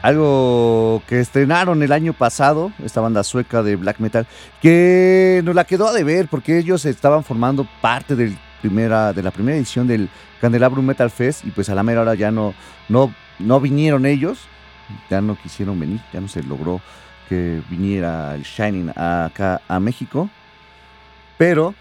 Algo 0.00 1.02
que 1.06 1.20
estrenaron 1.20 1.82
el 1.82 1.92
año 1.92 2.14
pasado, 2.14 2.72
esta 2.82 3.02
banda 3.02 3.22
sueca 3.22 3.62
de 3.62 3.76
black 3.76 3.98
metal, 3.98 4.26
que 4.62 5.42
nos 5.44 5.54
la 5.54 5.64
quedó 5.64 5.88
a 5.88 5.92
deber 5.92 6.28
porque 6.28 6.56
ellos 6.56 6.86
estaban 6.86 7.22
formando 7.22 7.68
parte 7.82 8.16
de 8.16 8.34
la 8.62 9.30
primera 9.30 9.56
edición 9.58 9.86
del 9.86 10.08
Candelabrum 10.40 10.86
Metal 10.86 11.10
Fest 11.10 11.44
y 11.44 11.50
pues 11.50 11.68
a 11.68 11.74
la 11.74 11.82
mera 11.82 12.00
hora 12.00 12.14
ya 12.14 12.30
no, 12.30 12.54
no, 12.88 13.14
no 13.38 13.60
vinieron 13.60 14.06
ellos, 14.06 14.38
ya 15.10 15.20
no 15.20 15.36
quisieron 15.36 15.78
venir, 15.78 16.00
ya 16.14 16.20
no 16.22 16.28
se 16.28 16.42
logró 16.42 16.80
que 17.28 17.60
viniera 17.68 18.34
el 18.36 18.44
Shining 18.44 18.88
acá 18.96 19.60
a 19.68 19.78
México, 19.78 20.30
pero 21.36 21.74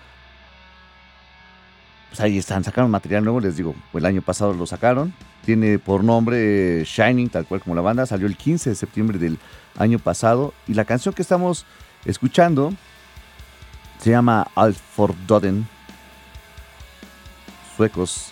pues 2.10 2.20
ahí 2.22 2.38
están, 2.38 2.64
sacaron 2.64 2.92
material 2.92 3.24
nuevo, 3.24 3.40
les 3.40 3.56
digo, 3.56 3.76
el 3.94 4.06
año 4.06 4.22
pasado 4.22 4.54
lo 4.54 4.66
sacaron, 4.66 5.14
tiene 5.46 5.80
por 5.80 6.04
nombre 6.04 6.84
Shining, 6.84 7.30
tal 7.30 7.46
cual 7.46 7.62
como 7.62 7.76
la 7.76 7.82
banda, 7.82 8.06
salió 8.06 8.28
el 8.28 8.36
15 8.36 8.72
de 8.72 8.76
septiembre 8.76 9.18
del 9.20 9.38
año 9.78 10.00
pasado 10.00 10.54
y 10.68 10.74
la 10.74 10.86
canción 10.86 11.14
que 11.14 11.22
estamos 11.22 11.66
escuchando 12.06 12.74
se 14.00 14.12
llama 14.12 14.48
Doden 15.28 15.68
suecos, 17.80 18.32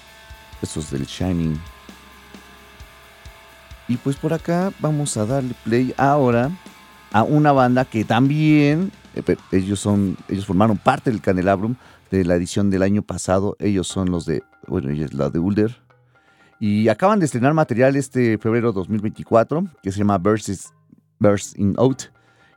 estos 0.62 0.92
del 0.92 1.06
Shining. 1.06 1.58
Y 3.88 3.96
pues 3.96 4.18
por 4.18 4.34
acá 4.34 4.74
vamos 4.80 5.16
a 5.16 5.26
darle 5.26 5.54
play 5.64 5.94
ahora 5.98 6.52
a 7.14 7.24
una 7.24 7.54
banda 7.54 7.86
que 7.86 8.04
también 8.04 8.92
eh, 9.16 9.38
ellos 9.54 9.80
son 9.80 10.18
ellos 10.28 10.46
formaron 10.46 10.78
parte 10.78 11.10
del 11.10 11.22
Candelabrum 11.22 11.76
de 12.12 12.26
la 12.26 12.36
edición 12.36 12.70
del 12.70 12.84
año 12.84 13.02
pasado. 13.02 13.56
Ellos 13.60 13.88
son 13.88 14.12
los 14.12 14.26
de 14.26 14.44
bueno, 14.68 14.90
ella 14.90 15.06
es 15.06 15.14
la 15.14 15.30
de 15.30 15.40
Ulder 15.40 15.76
y 16.60 16.88
acaban 16.88 17.20
de 17.20 17.26
estrenar 17.26 17.54
material 17.54 17.96
este 17.96 18.38
febrero 18.38 18.72
2024 18.72 19.66
que 19.82 19.92
se 19.92 20.00
llama 20.00 20.18
Burst, 20.18 20.50
Burst 21.20 21.58
in 21.58 21.76
Out. 21.78 22.04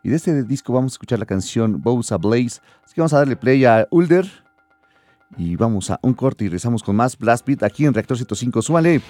Y 0.03 0.09
de 0.09 0.17
este 0.17 0.43
disco 0.45 0.73
vamos 0.73 0.93
a 0.93 0.95
escuchar 0.95 1.19
la 1.19 1.27
canción 1.27 1.81
Bows 1.83 2.11
Blaze. 2.21 2.61
Así 2.85 2.95
que 2.95 3.01
vamos 3.01 3.13
a 3.13 3.19
darle 3.19 3.37
play 3.37 3.65
a 3.65 3.87
Ulder 3.91 4.27
y 5.37 5.57
vamos 5.57 5.91
a 5.91 5.99
un 6.03 6.15
corte 6.15 6.45
y 6.45 6.49
regresamos 6.49 6.83
con 6.83 6.97
más 6.97 7.19
Blast 7.19 7.47
Beat 7.47 7.63
aquí 7.63 7.85
en 7.85 7.93
Reactor 7.93 8.17
105. 8.17 8.63
Súbale. 8.63 9.03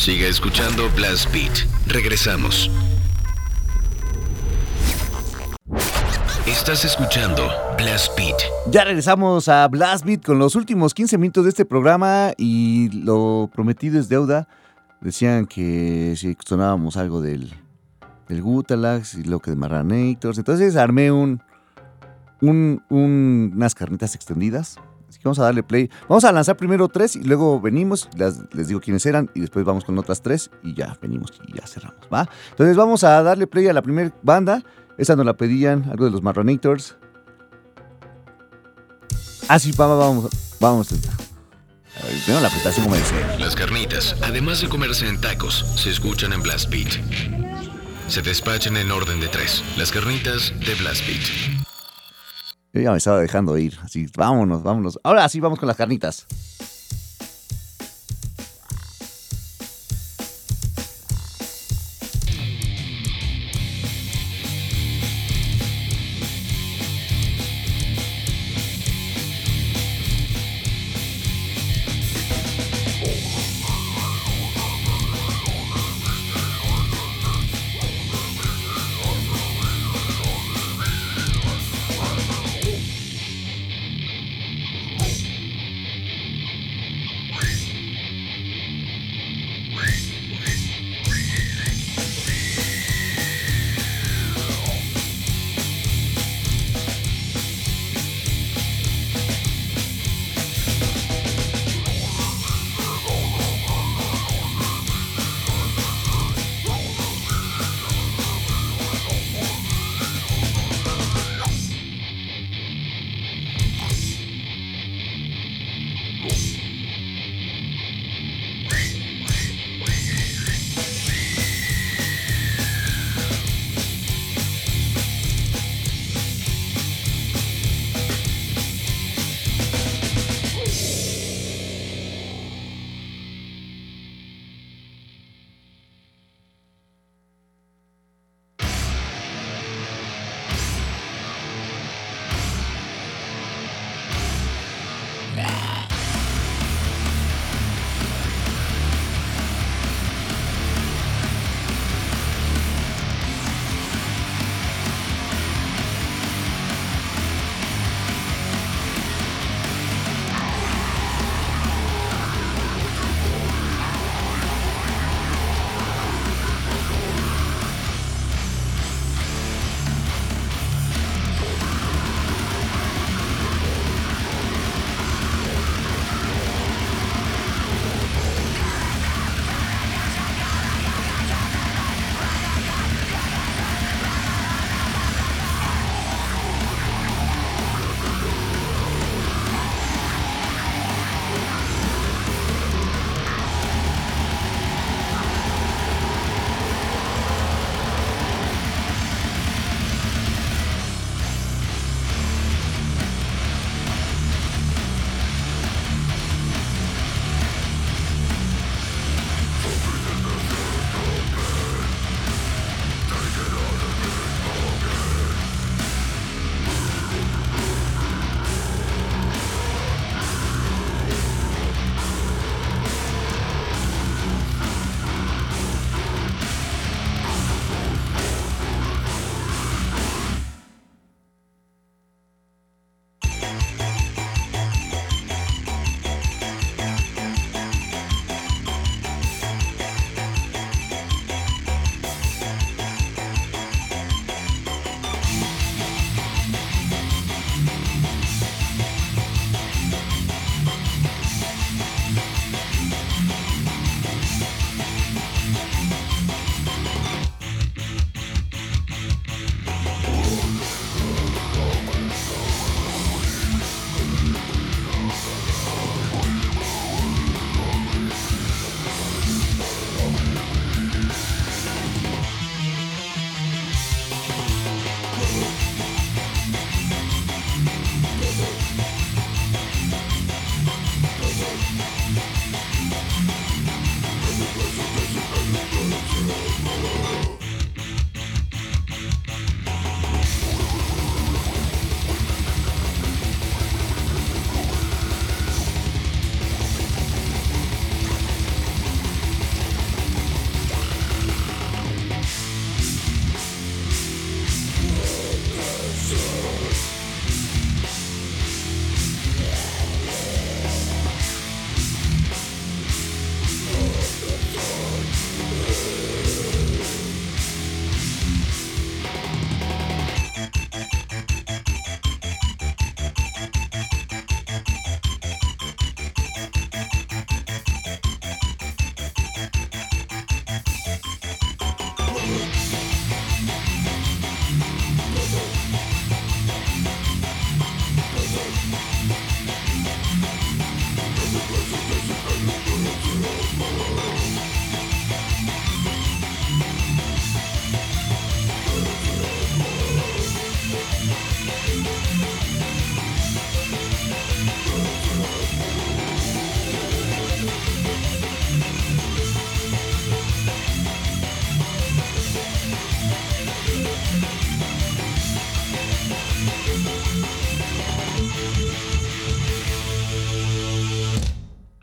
Siga 0.00 0.28
escuchando 0.28 0.88
Blast 0.96 1.30
Beat. 1.30 1.52
Regresamos. 1.86 2.70
Estás 6.46 6.86
escuchando 6.86 7.50
Blast 7.76 8.16
Beat. 8.16 8.38
Ya 8.70 8.84
regresamos 8.84 9.50
a 9.50 9.68
Blast 9.68 10.06
Beat 10.06 10.24
con 10.24 10.38
los 10.38 10.56
últimos 10.56 10.94
15 10.94 11.18
minutos 11.18 11.44
de 11.44 11.50
este 11.50 11.66
programa 11.66 12.32
y 12.38 12.88
lo 13.04 13.50
prometido 13.52 14.00
es 14.00 14.08
deuda. 14.08 14.48
Decían 15.02 15.44
que 15.44 16.14
si 16.16 16.34
sonábamos 16.46 16.96
algo 16.96 17.20
del, 17.20 17.52
del 18.26 18.40
Gutalax 18.40 19.16
y 19.16 19.24
lo 19.24 19.40
que 19.40 19.50
de 19.50 19.56
Marranators. 19.58 20.38
Entonces 20.38 20.76
armé 20.76 21.12
un, 21.12 21.42
un, 22.40 22.82
unas 22.88 23.74
carnitas 23.74 24.14
extendidas. 24.14 24.78
Así 25.10 25.18
que 25.18 25.24
vamos 25.24 25.40
a 25.40 25.42
darle 25.42 25.64
play. 25.64 25.90
Vamos 26.08 26.22
a 26.22 26.30
lanzar 26.30 26.56
primero 26.56 26.86
tres 26.86 27.16
y 27.16 27.24
luego 27.24 27.60
venimos, 27.60 28.08
les 28.52 28.68
digo 28.68 28.80
quiénes 28.80 29.04
eran 29.06 29.28
y 29.34 29.40
después 29.40 29.64
vamos 29.64 29.84
con 29.84 29.98
otras 29.98 30.22
tres 30.22 30.52
y 30.62 30.72
ya 30.72 30.96
venimos 31.02 31.32
y 31.48 31.56
ya 31.56 31.66
cerramos, 31.66 32.06
¿va? 32.12 32.28
Entonces 32.50 32.76
vamos 32.76 33.02
a 33.02 33.20
darle 33.20 33.48
play 33.48 33.66
a 33.66 33.72
la 33.72 33.82
primera 33.82 34.14
banda. 34.22 34.62
Esa 34.98 35.16
nos 35.16 35.26
la 35.26 35.36
pedían, 35.36 35.90
algo 35.90 36.04
de 36.04 36.12
los 36.12 36.22
Marronators. 36.22 36.96
Ah, 39.48 39.58
sí, 39.58 39.72
vamos, 39.76 40.30
vamos. 40.60 40.88
Primero 42.24 42.40
la 42.40 42.48
presentación 42.48 42.84
como 42.84 42.94
dice. 42.94 43.14
Las 43.40 43.56
carnitas, 43.56 44.14
además 44.22 44.60
de 44.60 44.68
comerse 44.68 45.08
en 45.08 45.20
tacos, 45.20 45.66
se 45.74 45.90
escuchan 45.90 46.32
en 46.32 46.42
Blast 46.42 46.70
Beat. 46.70 46.92
Se 48.06 48.22
despachan 48.22 48.76
en 48.76 48.92
orden 48.92 49.18
de 49.20 49.26
tres. 49.26 49.64
Las 49.76 49.90
carnitas 49.90 50.52
de 50.60 50.74
Blast 50.76 51.04
Beat. 51.06 51.69
Yo 52.72 52.80
ya 52.80 52.92
me 52.92 52.98
estaba 52.98 53.20
dejando 53.20 53.58
ir. 53.58 53.76
Así, 53.82 54.06
vámonos, 54.16 54.62
vámonos. 54.62 55.00
Ahora 55.02 55.28
sí, 55.28 55.40
vamos 55.40 55.58
con 55.58 55.66
las 55.66 55.76
carnitas. 55.76 56.26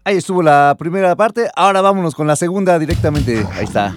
Ahí 0.07 0.15
estuvo 0.15 0.41
la 0.41 0.73
primera 0.79 1.17
parte. 1.17 1.49
Ahora 1.53 1.81
vámonos 1.81 2.15
con 2.15 2.27
la 2.27 2.38
segunda 2.38 2.79
directamente. 2.79 3.45
Ahí 3.57 3.65
está. 3.65 3.93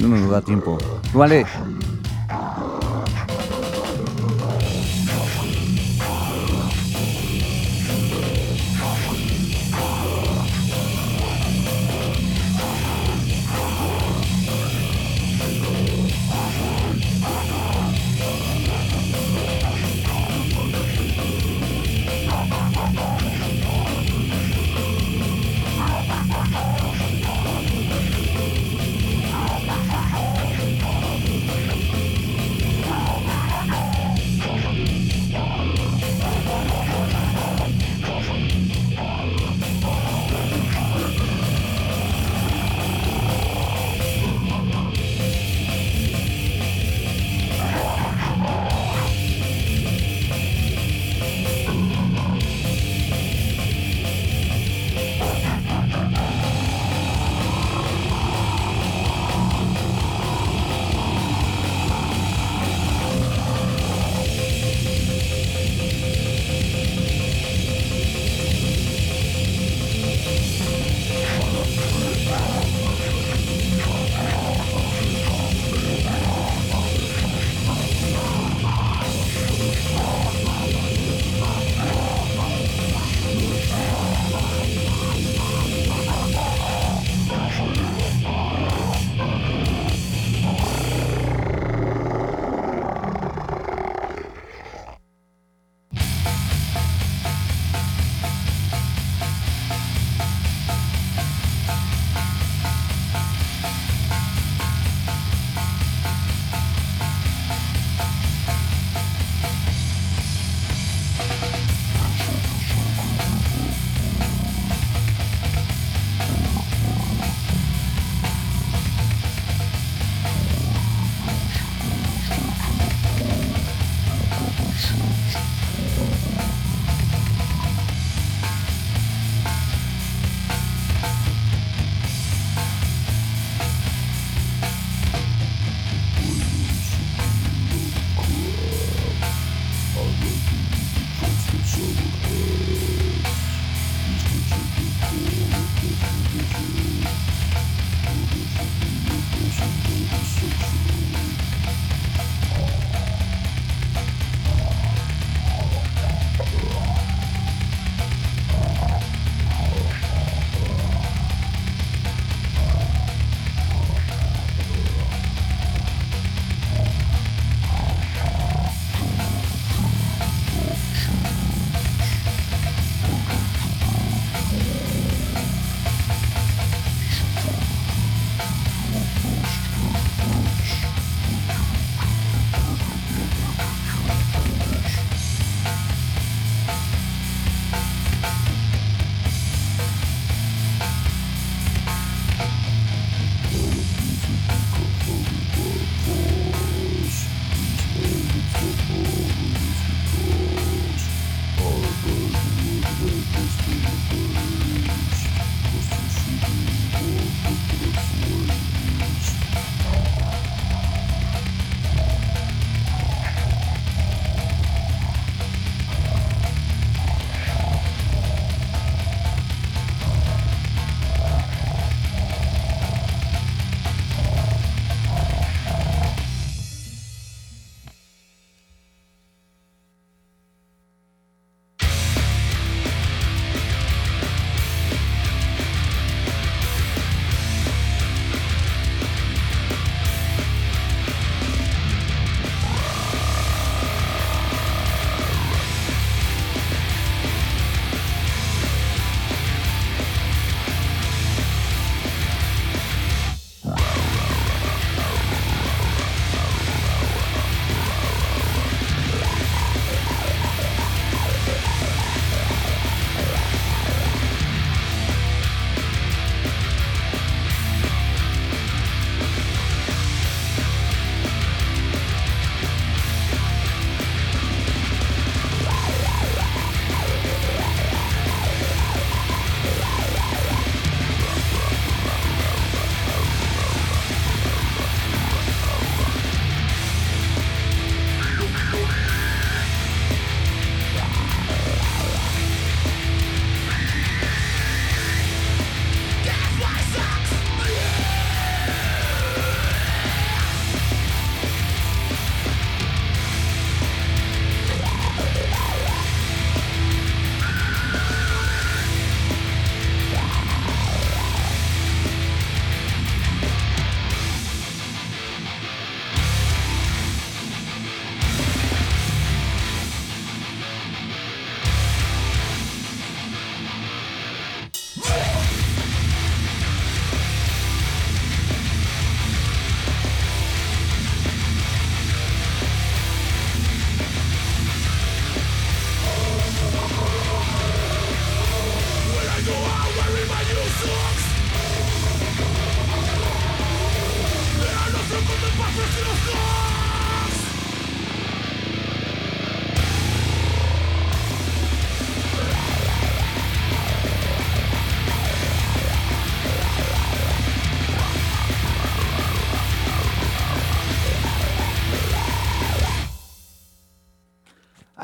No 0.00 0.08
nos 0.08 0.28
da 0.32 0.40
tiempo. 0.42 0.78
Vale. 1.12 1.46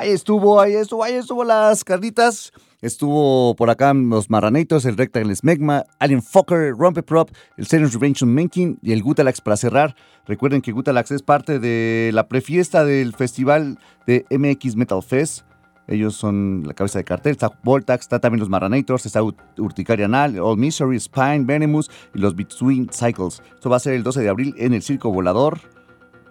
Estuvo, 0.05 0.61
ahí 0.61 0.75
estuvo, 0.75 1.03
ahí 1.03 1.15
estuvo 1.15 1.45
las 1.45 1.83
carnitas. 1.83 2.53
Estuvo 2.83 3.57
por 3.57 3.71
acá 3.71 3.95
los 3.95 4.29
Marranators, 4.29 4.85
el 4.85 4.99
Rectangle 4.99 5.35
Smegma, 5.35 5.85
Alien 5.99 6.23
Fokker, 6.23 6.75
Rompeprop, 6.77 7.31
el 7.57 7.67
Serious 7.67 7.95
Revenge 7.95 8.27
Menkin 8.27 8.79
y 8.83 8.93
el 8.93 9.03
Gutalax 9.03 9.41
para 9.41 9.57
cerrar. 9.57 9.97
Recuerden 10.27 10.61
que 10.61 10.73
Gutalax 10.73 11.11
es 11.11 11.23
parte 11.23 11.59
de 11.59 12.11
la 12.13 12.29
prefiesta 12.29 12.85
del 12.85 13.15
festival 13.15 13.79
de 14.07 14.27
MX 14.31 14.77
Metal 14.77 15.03
Fest. 15.03 15.47
Ellos 15.87 16.15
son 16.15 16.65
la 16.67 16.75
cabeza 16.75 16.99
de 16.99 17.05
cartel. 17.05 17.33
Está 17.33 17.59
Voltax, 17.63 18.03
está 18.03 18.19
también 18.19 18.41
los 18.41 18.51
Marranators, 18.51 19.07
está 19.07 19.23
Urticaria 19.23 20.05
Anal, 20.05 20.39
All 20.39 20.59
Misery, 20.59 21.01
Spine, 21.01 21.45
Venomous 21.45 21.91
y 22.15 22.19
los 22.19 22.37
Between 22.37 22.91
Cycles. 22.93 23.43
Esto 23.55 23.71
va 23.71 23.77
a 23.77 23.81
ser 23.81 23.95
el 23.95 24.03
12 24.03 24.21
de 24.21 24.29
abril 24.29 24.55
en 24.59 24.75
el 24.75 24.83
Circo 24.83 25.11
Volador. 25.11 25.61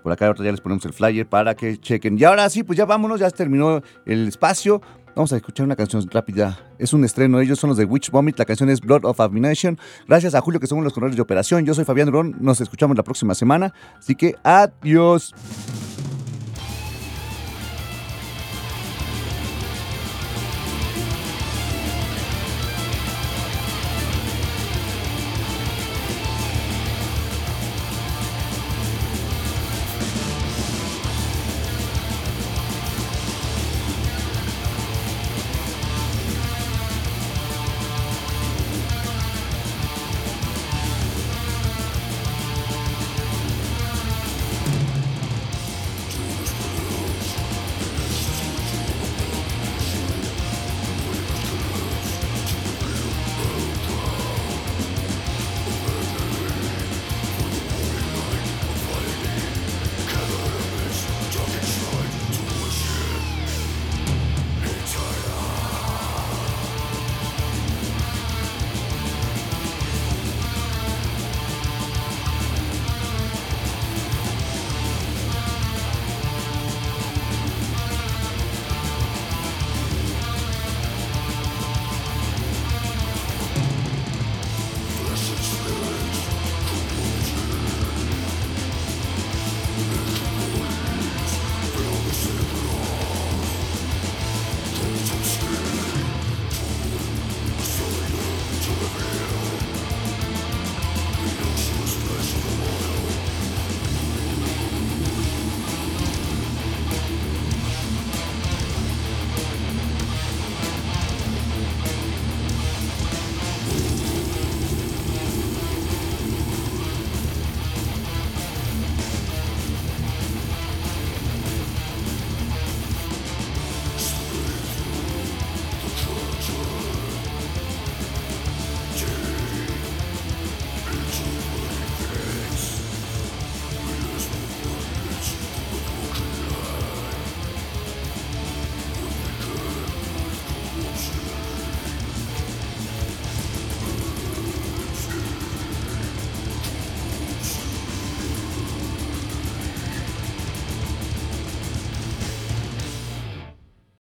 Por 0.03 0.11
acá 0.11 0.33
ya 0.37 0.51
les 0.51 0.61
ponemos 0.61 0.85
el 0.85 0.93
flyer 0.93 1.27
para 1.27 1.55
que 1.55 1.77
chequen. 1.77 2.19
Y 2.19 2.23
ahora 2.25 2.49
sí, 2.49 2.63
pues 2.63 2.77
ya 2.77 2.85
vámonos, 2.85 3.19
ya 3.19 3.29
terminó 3.31 3.81
el 4.05 4.27
espacio. 4.27 4.81
Vamos 5.15 5.31
a 5.31 5.37
escuchar 5.37 5.65
una 5.65 5.75
canción 5.75 6.07
rápida. 6.11 6.57
Es 6.79 6.91
un 6.91 7.03
estreno. 7.05 7.39
Ellos 7.39 7.59
son 7.59 7.69
los 7.69 7.77
de 7.77 7.85
Witch 7.85 8.09
Vomit. 8.09 8.37
La 8.37 8.45
canción 8.45 8.69
es 8.69 8.81
Blood 8.81 9.05
of 9.05 9.19
Abomination. 9.19 9.77
Gracias 10.07 10.33
a 10.33 10.41
Julio, 10.41 10.59
que 10.59 10.67
somos 10.67 10.83
los 10.83 10.91
corredores 10.91 11.15
de 11.15 11.21
operación. 11.21 11.65
Yo 11.65 11.73
soy 11.73 11.85
Fabián 11.85 12.07
Durón. 12.07 12.35
Nos 12.39 12.61
escuchamos 12.61 12.97
la 12.97 13.03
próxima 13.03 13.35
semana. 13.35 13.73
Así 13.97 14.15
que 14.15 14.35
adiós. 14.43 15.33